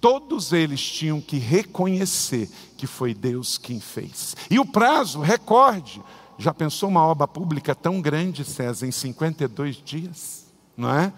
Todos 0.00 0.52
eles 0.52 0.80
tinham 0.80 1.20
que 1.20 1.38
reconhecer 1.38 2.50
que 2.76 2.86
foi 2.86 3.14
Deus 3.14 3.56
quem 3.56 3.80
fez. 3.80 4.36
E 4.50 4.58
o 4.58 4.66
prazo, 4.66 5.20
recorde, 5.20 6.02
já 6.36 6.52
pensou 6.52 6.88
uma 6.88 7.02
obra 7.02 7.26
pública 7.26 7.74
tão 7.74 8.00
grande, 8.00 8.44
César, 8.44 8.86
em 8.86 8.90
52 8.90 9.76
dias? 9.76 10.46
Não 10.76 10.90
é? 10.90 11.12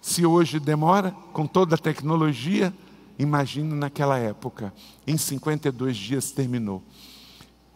Se 0.00 0.26
hoje 0.26 0.58
demora, 0.58 1.14
com 1.32 1.46
toda 1.46 1.74
a 1.74 1.78
tecnologia, 1.78 2.74
imagine 3.18 3.74
naquela 3.74 4.18
época, 4.18 4.72
em 5.06 5.16
52 5.16 5.96
dias 5.96 6.32
terminou. 6.32 6.82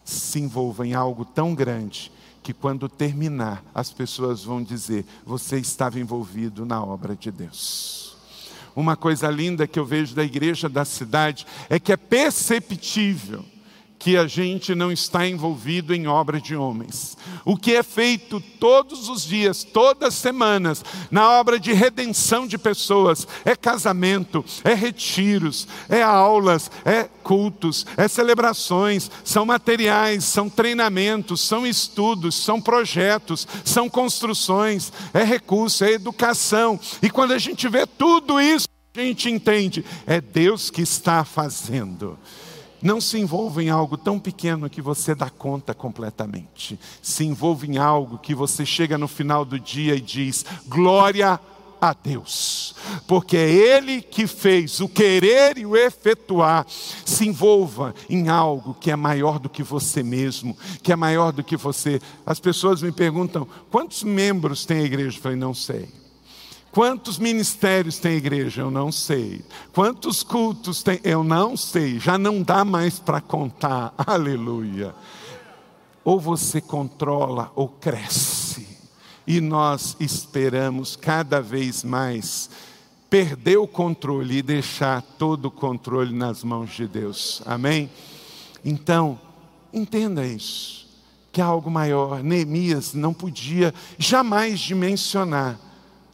Se 0.03 0.39
envolva 0.39 0.85
em 0.85 0.93
algo 0.93 1.23
tão 1.23 1.55
grande 1.55 2.11
que 2.43 2.53
quando 2.53 2.89
terminar, 2.89 3.63
as 3.73 3.91
pessoas 3.91 4.43
vão 4.43 4.61
dizer: 4.61 5.05
você 5.25 5.57
estava 5.57 5.99
envolvido 5.99 6.65
na 6.65 6.83
obra 6.83 7.15
de 7.15 7.31
Deus. 7.31 8.17
Uma 8.75 8.95
coisa 8.95 9.29
linda 9.29 9.65
que 9.65 9.79
eu 9.79 9.85
vejo 9.85 10.13
da 10.13 10.23
igreja 10.23 10.67
da 10.67 10.83
cidade 10.83 11.45
é 11.69 11.79
que 11.79 11.91
é 11.91 11.97
perceptível 11.97 13.45
que 14.03 14.17
a 14.17 14.27
gente 14.27 14.75
não 14.75 14.91
está 14.91 15.25
envolvido 15.25 15.95
em 15.95 16.07
obra 16.07 16.41
de 16.41 16.57
homens. 16.57 17.17
O 17.45 17.55
que 17.55 17.73
é 17.73 17.81
feito 17.81 18.41
todos 18.59 19.07
os 19.07 19.23
dias, 19.23 19.63
todas 19.63 20.09
as 20.09 20.15
semanas, 20.15 20.83
na 21.09 21.29
obra 21.29 21.57
de 21.57 21.71
redenção 21.71 22.45
de 22.45 22.57
pessoas, 22.57 23.25
é 23.45 23.55
casamento, 23.55 24.43
é 24.65 24.73
retiros, 24.73 25.69
é 25.87 26.01
aulas, 26.01 26.69
é 26.83 27.03
cultos, 27.23 27.85
é 27.95 28.05
celebrações, 28.09 29.09
são 29.23 29.45
materiais, 29.45 30.25
são 30.25 30.49
treinamentos, 30.49 31.39
são 31.39 31.65
estudos, 31.65 32.35
são 32.35 32.59
projetos, 32.59 33.47
são 33.63 33.89
construções, 33.89 34.91
é 35.13 35.23
recurso, 35.23 35.85
é 35.85 35.93
educação. 35.93 36.77
E 37.01 37.09
quando 37.09 37.31
a 37.31 37.37
gente 37.39 37.69
vê 37.69 37.87
tudo 37.87 38.41
isso, 38.41 38.67
a 38.95 38.99
gente 38.99 39.29
entende, 39.29 39.85
é 40.05 40.19
Deus 40.19 40.69
que 40.69 40.81
está 40.81 41.23
fazendo. 41.23 42.19
Não 42.83 42.99
se 42.99 43.17
envolva 43.17 43.63
em 43.63 43.69
algo 43.69 43.97
tão 43.97 44.19
pequeno 44.19 44.69
que 44.69 44.81
você 44.81 45.15
dá 45.15 45.29
conta 45.29 45.73
completamente. 45.73 46.77
Se 47.01 47.23
envolva 47.23 47.65
em 47.65 47.77
algo 47.77 48.17
que 48.17 48.35
você 48.35 48.65
chega 48.65 48.97
no 48.97 49.07
final 49.07 49.45
do 49.45 49.57
dia 49.57 49.95
e 49.95 50.01
diz: 50.01 50.45
glória 50.67 51.39
a 51.79 51.93
Deus, 51.93 52.75
porque 53.07 53.37
é 53.37 53.49
Ele 53.49 54.01
que 54.01 54.27
fez 54.27 54.81
o 54.81 54.89
querer 54.89 55.57
e 55.57 55.65
o 55.65 55.77
efetuar. 55.77 56.65
Se 56.67 57.25
envolva 57.25 57.95
em 58.09 58.27
algo 58.27 58.73
que 58.73 58.91
é 58.91 58.95
maior 58.97 59.39
do 59.39 59.49
que 59.49 59.63
você 59.63 60.03
mesmo, 60.03 60.57
que 60.81 60.91
é 60.91 60.95
maior 60.95 61.31
do 61.31 61.43
que 61.43 61.55
você. 61.55 62.01
As 62.25 62.39
pessoas 62.39 62.81
me 62.81 62.91
perguntam: 62.91 63.47
quantos 63.71 64.03
membros 64.03 64.65
tem 64.65 64.79
a 64.79 64.83
igreja? 64.83 65.17
Eu 65.17 65.21
falei: 65.21 65.37
não 65.37 65.53
sei. 65.53 66.02
Quantos 66.73 67.19
ministérios 67.19 67.99
tem 67.99 68.13
a 68.13 68.17
igreja? 68.17 68.63
Eu 68.63 68.71
não 68.71 68.91
sei. 68.91 69.45
Quantos 69.71 70.23
cultos 70.23 70.81
tem? 70.81 70.99
Eu 71.03 71.23
não 71.23 71.55
sei. 71.55 71.99
Já 71.99 72.17
não 72.17 72.41
dá 72.41 72.65
mais 72.65 72.97
para 72.97 73.21
contar. 73.21 73.93
Aleluia. 74.07 74.95
Ou 76.03 76.19
você 76.19 76.59
controla 76.59 77.51
ou 77.55 77.67
cresce. 77.67 78.67
E 79.27 79.39
nós 79.39 79.95
esperamos 79.99 80.95
cada 80.95 81.39
vez 81.39 81.83
mais 81.83 82.49
perder 83.07 83.57
o 83.57 83.67
controle 83.67 84.37
e 84.37 84.41
deixar 84.41 85.03
todo 85.03 85.45
o 85.45 85.51
controle 85.51 86.11
nas 86.11 86.43
mãos 86.43 86.71
de 86.71 86.87
Deus. 86.87 87.43
Amém? 87.45 87.87
Então, 88.65 89.21
entenda 89.71 90.25
isso. 90.25 90.87
Que 91.31 91.39
é 91.39 91.43
algo 91.43 91.69
maior. 91.69 92.23
Neemias 92.23 92.95
não 92.95 93.13
podia 93.13 93.71
jamais 93.99 94.59
dimensionar 94.59 95.59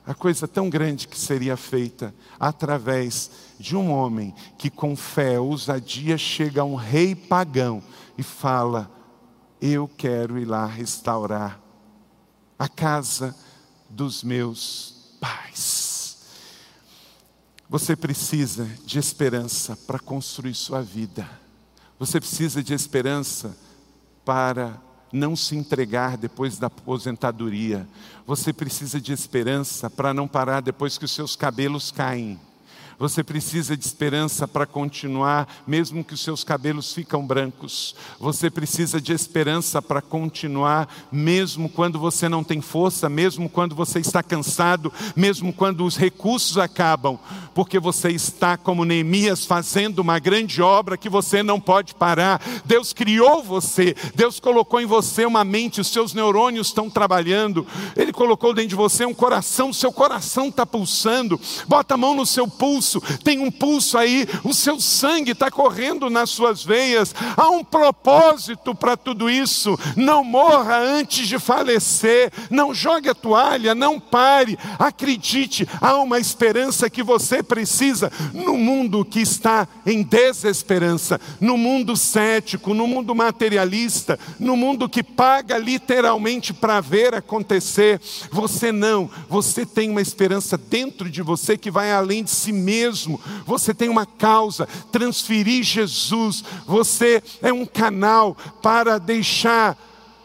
a 0.09 0.15
coisa 0.15 0.47
tão 0.47 0.71
grande 0.71 1.07
que 1.07 1.15
seria 1.15 1.55
feita 1.55 2.15
através 2.39 3.29
de 3.59 3.77
um 3.77 3.91
homem 3.91 4.33
que, 4.57 4.67
com 4.67 4.95
fé, 4.95 5.39
ousadia, 5.39 6.17
chega 6.17 6.61
a 6.61 6.65
um 6.65 6.73
rei 6.73 7.13
pagão 7.13 7.83
e 8.17 8.23
fala: 8.23 8.89
Eu 9.61 9.87
quero 9.87 10.39
ir 10.39 10.45
lá 10.45 10.65
restaurar 10.65 11.61
a 12.57 12.67
casa 12.67 13.35
dos 13.87 14.23
meus 14.23 15.15
pais. 15.21 16.17
Você 17.69 17.95
precisa 17.95 18.65
de 18.83 18.97
esperança 18.97 19.77
para 19.85 19.99
construir 19.99 20.55
sua 20.55 20.81
vida. 20.81 21.29
Você 21.99 22.19
precisa 22.19 22.63
de 22.63 22.73
esperança 22.73 23.55
para 24.25 24.81
não 25.11 25.35
se 25.35 25.55
entregar 25.55 26.17
depois 26.17 26.57
da 26.57 26.67
aposentadoria. 26.67 27.87
Você 28.25 28.53
precisa 28.53 28.99
de 28.99 29.11
esperança 29.11 29.89
para 29.89 30.13
não 30.13 30.27
parar 30.27 30.61
depois 30.61 30.97
que 30.97 31.05
os 31.05 31.11
seus 31.11 31.35
cabelos 31.35 31.91
caem. 31.91 32.39
Você 32.99 33.23
precisa 33.23 33.77
de 33.77 33.85
esperança 33.85 34.45
para 34.45 34.65
continuar, 34.65 35.47
mesmo 35.65 36.03
que 36.03 36.13
os 36.13 36.19
seus 36.19 36.43
cabelos 36.43 36.91
ficam 36.91 37.25
brancos. 37.25 37.95
Você 38.19 38.49
precisa 38.49 38.99
de 38.99 39.13
esperança 39.13 39.81
para 39.81 40.01
continuar, 40.01 41.07
mesmo 41.09 41.69
quando 41.69 41.97
você 41.97 42.27
não 42.27 42.43
tem 42.43 42.59
força, 42.59 43.07
mesmo 43.07 43.47
quando 43.47 43.73
você 43.73 43.99
está 43.99 44.21
cansado, 44.21 44.91
mesmo 45.15 45.53
quando 45.53 45.85
os 45.85 45.95
recursos 45.95 46.57
acabam, 46.57 47.17
porque 47.55 47.79
você 47.79 48.09
está 48.09 48.57
como 48.57 48.83
Neemias 48.83 49.45
fazendo 49.45 49.99
uma 49.99 50.19
grande 50.19 50.61
obra 50.61 50.97
que 50.97 51.07
você 51.07 51.41
não 51.41 51.57
pode 51.57 51.95
parar. 51.95 52.41
Deus 52.65 52.91
criou 52.91 53.41
você, 53.41 53.95
Deus 54.13 54.41
colocou 54.41 54.81
em 54.81 54.85
você 54.85 55.25
uma 55.25 55.45
mente, 55.45 55.79
os 55.79 55.87
seus 55.87 56.13
neurônios 56.13 56.67
estão 56.67 56.89
trabalhando. 56.89 57.65
Ele 57.95 58.11
colocou 58.11 58.53
dentro 58.53 58.71
de 58.71 58.75
você 58.75 59.05
um 59.05 59.13
coração, 59.13 59.71
seu 59.71 59.93
coração 59.93 60.49
está 60.49 60.65
pulsando. 60.65 61.39
Bota 61.65 61.93
a 61.93 61.97
mão 61.97 62.13
no 62.13 62.25
seu 62.25 62.45
pulso 62.45 62.88
pulso, 62.89 63.01
tem 63.23 63.39
um 63.39 63.51
pulso 63.51 63.97
aí, 63.97 64.27
o 64.43 64.53
seu 64.53 64.79
sangue 64.79 65.31
está 65.31 65.51
correndo 65.51 66.09
nas 66.09 66.29
suas 66.31 66.63
veias, 66.63 67.13
há 67.37 67.49
um 67.49 67.63
propósito 67.63 68.73
para 68.73 68.97
tudo 68.97 69.29
isso. 69.29 69.77
Não 69.95 70.23
morra 70.23 70.77
antes 70.77 71.27
de 71.27 71.37
falecer, 71.37 72.31
não 72.49 72.73
jogue 72.73 73.09
a 73.09 73.13
toalha, 73.13 73.75
não 73.75 73.99
pare, 73.99 74.57
acredite, 74.79 75.67
há 75.79 75.95
uma 75.97 76.19
esperança 76.19 76.89
que 76.89 77.03
você 77.03 77.43
precisa 77.43 78.11
no 78.33 78.57
mundo 78.57 79.05
que 79.05 79.19
está 79.19 79.67
em 79.85 80.01
desesperança, 80.01 81.19
no 81.39 81.57
mundo 81.57 81.95
cético, 81.95 82.73
no 82.73 82.87
mundo 82.87 83.13
materialista, 83.13 84.19
no 84.39 84.55
mundo 84.55 84.89
que 84.89 85.03
paga 85.03 85.57
literalmente 85.57 86.53
para 86.53 86.81
ver 86.81 87.13
acontecer. 87.13 87.99
Você 88.31 88.71
não, 88.71 89.09
você 89.27 89.65
tem 89.65 89.89
uma 89.89 90.01
esperança 90.01 90.57
dentro 90.57 91.09
de 91.09 91.21
você 91.21 91.57
que 91.57 91.69
vai 91.69 91.91
além 91.91 92.23
de 92.23 92.31
si 92.31 92.51
mesmo 92.51 92.78
mesmo, 92.79 93.19
você 93.45 93.73
tem 93.73 93.89
uma 93.89 94.05
causa, 94.05 94.67
transferir 94.91 95.63
Jesus, 95.63 96.43
você 96.65 97.21
é 97.41 97.51
um 97.51 97.65
canal 97.65 98.35
para 98.61 98.97
deixar 98.97 99.77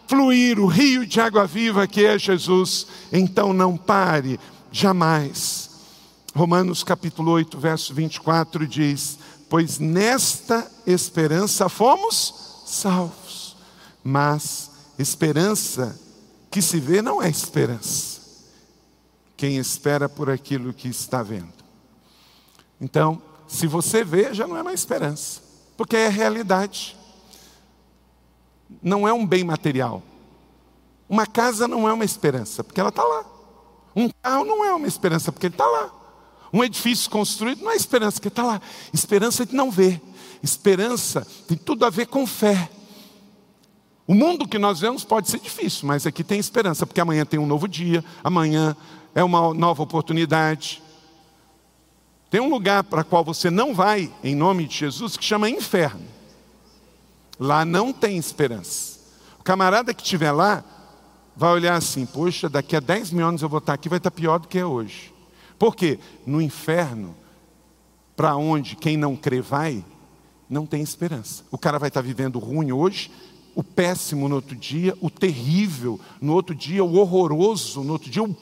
fluir 0.07 0.61
o 0.61 0.67
rio 0.67 1.07
de 1.07 1.21
água 1.21 1.47
viva 1.47 1.87
que 1.87 2.05
é 2.05 2.19
Jesus. 2.19 2.87
Então 3.13 3.53
não 3.53 3.77
pare 3.77 4.39
jamais. 4.71 5.71
Romanos 6.35 6.85
capítulo 6.85 7.33
8, 7.33 7.59
verso 7.59 7.95
24 7.95 8.67
diz: 8.67 9.19
Pois 9.49 9.79
nesta 9.79 10.71
esperança 10.87 11.69
fomos 11.69 12.63
salvos. 12.67 13.57
Mas 14.03 14.71
esperança 14.99 15.99
que 16.51 16.61
se 16.61 16.79
vê 16.79 17.03
não 17.03 17.23
é 17.23 17.29
esperança. 17.29 18.21
Quem 19.37 19.57
espera 19.57 20.09
por 20.09 20.31
aquilo 20.31 20.73
que 20.73 20.89
está 20.89 21.23
vendo. 21.23 21.64
Então, 22.81 23.21
se 23.47 23.67
você 23.67 24.03
vê, 24.03 24.33
já 24.35 24.47
não 24.47 24.57
é 24.57 24.63
mais 24.63 24.81
esperança, 24.81 25.41
porque 25.77 25.97
é 25.97 26.09
realidade. 26.09 26.97
Não 28.83 29.07
é 29.07 29.13
um 29.13 29.27
bem 29.27 29.45
material. 29.45 30.03
Uma 31.09 31.27
casa 31.27 31.69
não 31.69 31.89
é 31.89 31.93
uma 31.93 32.05
esperança, 32.05 32.65
porque 32.65 32.81
ela 32.81 32.89
está 32.89 33.05
lá. 33.05 33.25
Um 33.95 34.09
carro 34.23 34.45
não 34.45 34.65
é 34.65 34.75
uma 34.75 34.87
esperança, 34.87 35.31
porque 35.31 35.47
ele 35.47 35.55
está 35.55 35.67
lá. 35.67 35.93
Um 36.53 36.63
edifício 36.63 37.11
construído 37.11 37.63
não 37.63 37.71
é 37.71 37.77
esperança, 37.77 38.21
que 38.21 38.29
está 38.29 38.43
lá. 38.43 38.61
Esperança 38.93 39.45
de 39.45 39.55
não 39.55 39.71
ver. 39.71 40.01
Esperança 40.43 41.27
tem 41.49 41.57
tudo 41.57 41.85
a 41.85 41.91
ver 41.91 42.07
com 42.07 42.27
fé. 42.27 42.71
O 44.07 44.15
mundo 44.15 44.47
que 44.47 44.59
nós 44.59 44.81
vemos 44.81 45.03
pode 45.03 45.31
ser 45.31 45.41
difícil, 45.41 45.89
mas 45.89 46.07
aqui 46.07 46.23
tem 46.23 46.39
esperança, 46.39 46.87
porque 46.87 47.01
amanhã 47.01 47.25
tem 47.25 47.41
um 47.41 47.47
novo 47.47 47.67
dia, 47.67 48.05
amanhã 48.23 48.77
é 49.15 49.25
uma 49.25 49.55
nova 49.55 49.83
oportunidade. 49.83 50.83
Tem 52.35 52.41
um 52.41 52.51
lugar 52.51 52.83
para 52.83 53.05
qual 53.05 53.23
você 53.23 53.49
não 53.49 53.73
vai, 53.73 54.13
em 54.25 54.35
nome 54.35 54.67
de 54.67 54.77
Jesus, 54.77 55.17
que 55.17 55.25
chama 55.25 55.49
inferno. 55.49 56.03
Lá 57.39 57.65
não 57.65 57.93
tem 57.93 58.17
esperança. 58.17 58.99
O 59.39 59.45
camarada 59.45 59.95
que 59.95 60.03
estiver 60.03 60.33
lá 60.33 60.65
vai 61.37 61.53
olhar 61.53 61.77
assim: 61.77 62.05
poxa, 62.05 62.49
daqui 62.49 62.75
a 62.75 62.81
10 62.81 63.13
mil 63.13 63.25
anos 63.25 63.41
eu 63.41 63.49
vou 63.49 63.61
estar 63.61 63.73
aqui, 63.73 63.89
vai 63.89 63.99
estar 63.99 64.11
pior 64.11 64.41
do 64.41 64.49
que 64.49 64.59
é 64.59 64.67
hoje. 64.67 65.15
Por 65.57 65.77
quê? 65.77 65.97
No 66.27 66.43
inferno, 66.43 67.15
para 68.17 68.35
onde 68.35 68.75
quem 68.75 68.97
não 68.97 69.15
crê 69.15 69.41
vai, 69.41 69.85
não 70.51 70.67
tem 70.67 70.83
esperança. 70.83 71.45
O 71.53 71.57
cara 71.57 71.79
vai 71.79 71.87
estar 71.87 72.01
vivendo 72.01 72.41
ruim 72.41 72.73
hoje, 72.73 73.13
o 73.55 73.63
péssimo 73.63 74.29
no 74.29 74.35
outro 74.35 74.57
dia, 74.57 74.99
o 75.01 75.09
terrível 75.09 76.01
no 76.21 76.33
outro 76.33 76.53
dia, 76.53 76.83
o 76.83 76.97
horroroso 76.97 77.85
no 77.85 77.93
outro 77.93 78.11
dia, 78.11 78.25
o 78.25 78.37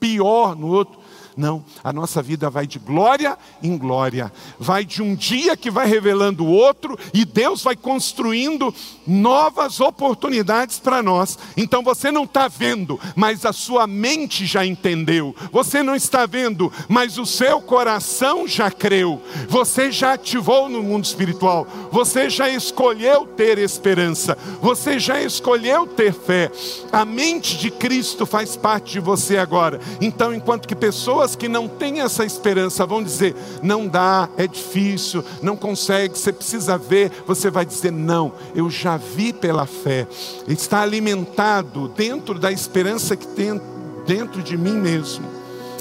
pior 0.00 0.56
no 0.56 0.66
outro. 0.66 1.05
Não, 1.36 1.62
a 1.84 1.92
nossa 1.92 2.22
vida 2.22 2.48
vai 2.48 2.66
de 2.66 2.78
glória 2.78 3.36
em 3.62 3.76
glória, 3.76 4.32
vai 4.58 4.86
de 4.86 5.02
um 5.02 5.14
dia 5.14 5.54
que 5.54 5.70
vai 5.70 5.86
revelando 5.86 6.44
o 6.44 6.50
outro 6.50 6.98
e 7.12 7.26
Deus 7.26 7.62
vai 7.62 7.76
construindo 7.76 8.74
novas 9.06 9.78
oportunidades 9.80 10.78
para 10.78 11.02
nós. 11.02 11.38
Então 11.54 11.82
você 11.82 12.10
não 12.10 12.24
está 12.24 12.48
vendo, 12.48 12.98
mas 13.14 13.44
a 13.44 13.52
sua 13.52 13.86
mente 13.86 14.46
já 14.46 14.64
entendeu. 14.64 15.36
Você 15.52 15.82
não 15.82 15.94
está 15.94 16.24
vendo, 16.24 16.72
mas 16.88 17.18
o 17.18 17.26
seu 17.26 17.60
coração 17.60 18.48
já 18.48 18.70
creu. 18.70 19.20
Você 19.48 19.92
já 19.92 20.14
ativou 20.14 20.70
no 20.70 20.82
mundo 20.82 21.04
espiritual. 21.04 21.66
Você 21.92 22.30
já 22.30 22.48
escolheu 22.48 23.26
ter 23.26 23.58
esperança. 23.58 24.38
Você 24.62 24.98
já 24.98 25.20
escolheu 25.20 25.86
ter 25.86 26.14
fé. 26.14 26.50
A 26.90 27.04
mente 27.04 27.58
de 27.58 27.70
Cristo 27.70 28.24
faz 28.24 28.56
parte 28.56 28.92
de 28.92 29.00
você 29.00 29.36
agora. 29.36 29.80
Então, 30.00 30.34
enquanto 30.34 30.66
que 30.66 30.74
pessoas 30.74 31.25
pessoas 31.26 31.34
que 31.34 31.48
não 31.48 31.66
têm 31.66 32.00
essa 32.00 32.24
esperança 32.24 32.86
vão 32.86 33.02
dizer: 33.02 33.34
não 33.62 33.88
dá, 33.88 34.28
é 34.36 34.46
difícil, 34.46 35.24
não 35.42 35.56
consegue, 35.56 36.16
você 36.16 36.32
precisa 36.32 36.78
ver. 36.78 37.10
Você 37.26 37.50
vai 37.50 37.66
dizer: 37.66 37.90
não, 37.90 38.32
eu 38.54 38.70
já 38.70 38.96
vi 38.96 39.32
pela 39.32 39.66
fé. 39.66 40.06
Está 40.46 40.82
alimentado 40.82 41.88
dentro 41.88 42.38
da 42.38 42.52
esperança 42.52 43.16
que 43.16 43.26
tem 43.26 43.60
dentro 44.06 44.42
de 44.42 44.56
mim 44.56 44.74
mesmo. 44.74 45.26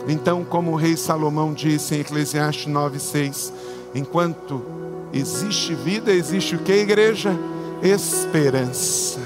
Então, 0.08 0.43
como 0.43 0.71
o 0.71 0.75
rei 0.75 0.97
Salomão 0.97 1.53
disse 1.53 1.95
em 1.95 1.99
Eclesiastes 1.99 2.71
9,6: 2.71 3.53
enquanto 3.93 4.63
existe 5.13 5.75
vida, 5.75 6.12
existe 6.12 6.55
o 6.55 6.60
que, 6.60 6.73
igreja? 6.73 7.31
Esperança. 7.84 9.19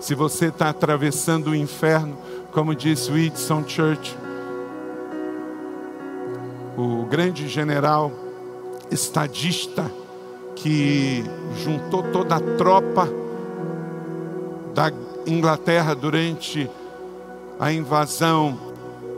Se 0.00 0.14
você 0.14 0.46
está 0.46 0.70
atravessando 0.70 1.50
o 1.50 1.54
inferno, 1.54 2.16
como 2.50 2.74
disse 2.74 3.10
o 3.10 3.14
Whitson 3.14 3.64
Church, 3.66 4.16
o 6.76 7.04
grande 7.04 7.48
general 7.48 8.10
estadista 8.90 9.90
que 10.56 11.24
juntou 11.62 12.02
toda 12.04 12.36
a 12.36 12.40
tropa 12.56 13.08
da 14.74 14.92
Inglaterra 15.26 15.94
durante 15.94 16.68
a 17.58 17.72
invasão 17.72 18.58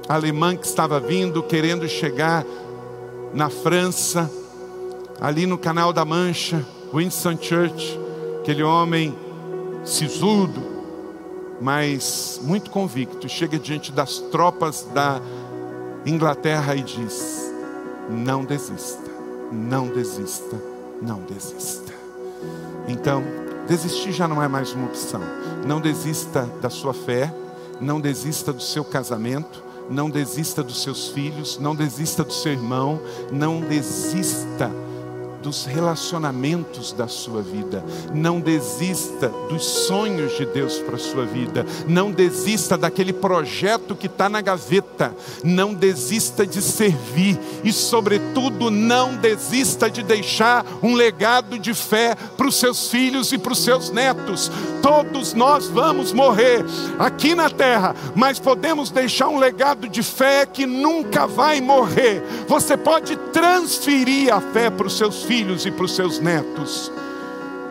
alemã 0.09 0.57
que 0.57 0.67
estava 0.67 1.01
vindo, 1.01 1.43
querendo 1.43 1.89
chegar 1.89 2.45
na 3.33 3.49
França, 3.49 4.31
ali 5.21 5.47
no 5.47 5.57
Canal 5.57 5.93
da 5.93 6.05
Mancha, 6.05 6.65
Winston 6.93 7.39
Churchill, 7.41 8.01
aquele 8.41 8.63
homem 8.63 9.17
sisudo, 9.85 10.63
mas 11.61 12.41
muito 12.43 12.71
convicto, 12.71 13.29
chega 13.29 13.59
diante 13.59 13.93
das 13.93 14.19
tropas 14.19 14.87
da 14.93 15.21
Inglaterra 16.07 16.75
e 16.75 16.83
diz: 16.83 17.53
não 18.11 18.45
desista, 18.45 19.11
não 19.51 19.89
desista, 19.89 20.57
não 21.01 21.21
desista. 21.21 21.93
Então, 22.87 23.23
desistir 23.67 24.13
já 24.13 24.29
não 24.29 24.43
é 24.43 24.49
mais 24.49 24.73
uma 24.73 24.87
opção. 24.87 25.21
Não 25.67 25.81
desista 25.81 26.49
da 26.61 26.69
sua 26.69 26.93
fé, 26.93 27.35
não 27.81 28.01
desista 28.01 28.53
do 28.53 28.63
seu 28.63 28.85
casamento, 28.85 29.63
não 29.91 30.11
desista 30.11 30.63
dos 30.63 30.83
seus 30.83 31.09
filhos, 31.09 31.59
não 31.59 31.75
desista 31.75 32.23
do 32.23 32.33
seu 32.33 32.53
irmão, 32.53 33.01
não 33.33 33.61
desista 33.61 34.71
dos 35.45 35.67
relacionamentos 35.67 36.95
da 36.95 37.07
sua 37.07 37.43
vida. 37.43 37.85
Não 38.15 38.41
desista 38.41 39.29
dos 39.51 39.63
sonhos 39.63 40.39
de 40.39 40.47
Deus 40.47 40.79
para 40.79 40.97
a 40.97 40.99
sua 40.99 41.27
vida. 41.27 41.67
Não 41.87 42.11
desista 42.11 42.79
daquele 42.79 43.13
projeto 43.13 43.95
que 43.95 44.07
está 44.07 44.27
na 44.27 44.41
gaveta. 44.41 45.15
Não 45.45 45.75
desista 45.75 46.47
de 46.47 46.63
servir. 46.63 47.39
E, 47.63 47.75
sobretudo, 47.75 48.71
não 48.71 49.17
desista 49.17 49.91
de 49.91 50.03
deixar 50.03 50.65
um 50.83 50.95
legado 50.95 51.59
de 51.59 51.75
fé 51.75 52.17
para 52.39 52.49
os 52.49 52.57
seus 52.57 52.89
filhos 52.89 53.31
e 53.31 53.37
para 53.37 53.53
os 53.53 53.63
seus 53.63 53.91
netos. 53.91 54.51
Todos 54.81 55.35
nós 55.35 55.67
vamos 55.67 56.11
morrer 56.15 56.65
aqui 56.99 57.35
na 57.35 57.51
terra, 57.51 57.95
mas 58.15 58.39
podemos 58.39 58.91
deixar 58.91 59.29
um 59.29 59.39
legado 59.39 59.91
de 59.91 60.03
fé 60.03 60.47
que 60.47 60.65
nunca 60.65 61.27
vai 61.27 61.61
morrer. 61.61 62.23
Você 62.49 62.79
pode 62.79 63.17
transferir 63.31 64.33
a 64.33 64.41
fé 64.41 64.71
para 64.71 64.87
os 64.87 64.97
seus 64.97 65.23
filhos 65.23 65.34
filhos 65.35 65.67
e 65.67 65.71
para 65.73 65.85
os 65.85 65.97
seus 65.97 66.21
netos. 66.21 66.93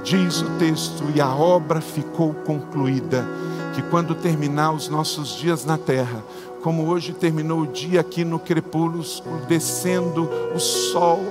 Diz 0.04 0.42
o 0.42 0.50
texto: 0.60 1.06
e 1.16 1.22
a 1.22 1.34
obra 1.34 1.80
ficou 1.80 2.34
concluída, 2.34 3.26
que 3.74 3.82
quando 3.84 4.14
terminar 4.14 4.74
os 4.74 4.90
nossos 4.90 5.38
dias 5.38 5.64
na 5.64 5.78
terra, 5.78 6.22
como 6.62 6.86
hoje 6.86 7.14
terminou 7.14 7.62
o 7.62 7.68
dia 7.68 8.02
aqui 8.02 8.26
no 8.26 8.38
crepúsculo, 8.38 9.46
descendo 9.48 10.30
o 10.54 10.60
sol, 10.60 11.22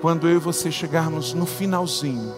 quando 0.00 0.28
eu 0.28 0.36
e 0.36 0.38
você 0.38 0.70
chegarmos 0.70 1.34
no 1.34 1.44
finalzinho, 1.44 2.32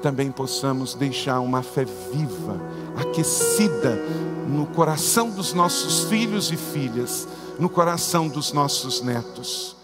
também 0.00 0.32
possamos 0.32 0.94
deixar 0.94 1.38
uma 1.40 1.62
fé 1.62 1.84
viva, 1.84 2.58
aquecida 2.96 4.00
no 4.48 4.64
coração 4.66 5.28
dos 5.28 5.52
nossos 5.52 6.04
filhos 6.04 6.50
e 6.50 6.56
filhas, 6.56 7.28
no 7.58 7.68
coração 7.68 8.26
dos 8.26 8.54
nossos 8.54 9.02
netos 9.02 9.81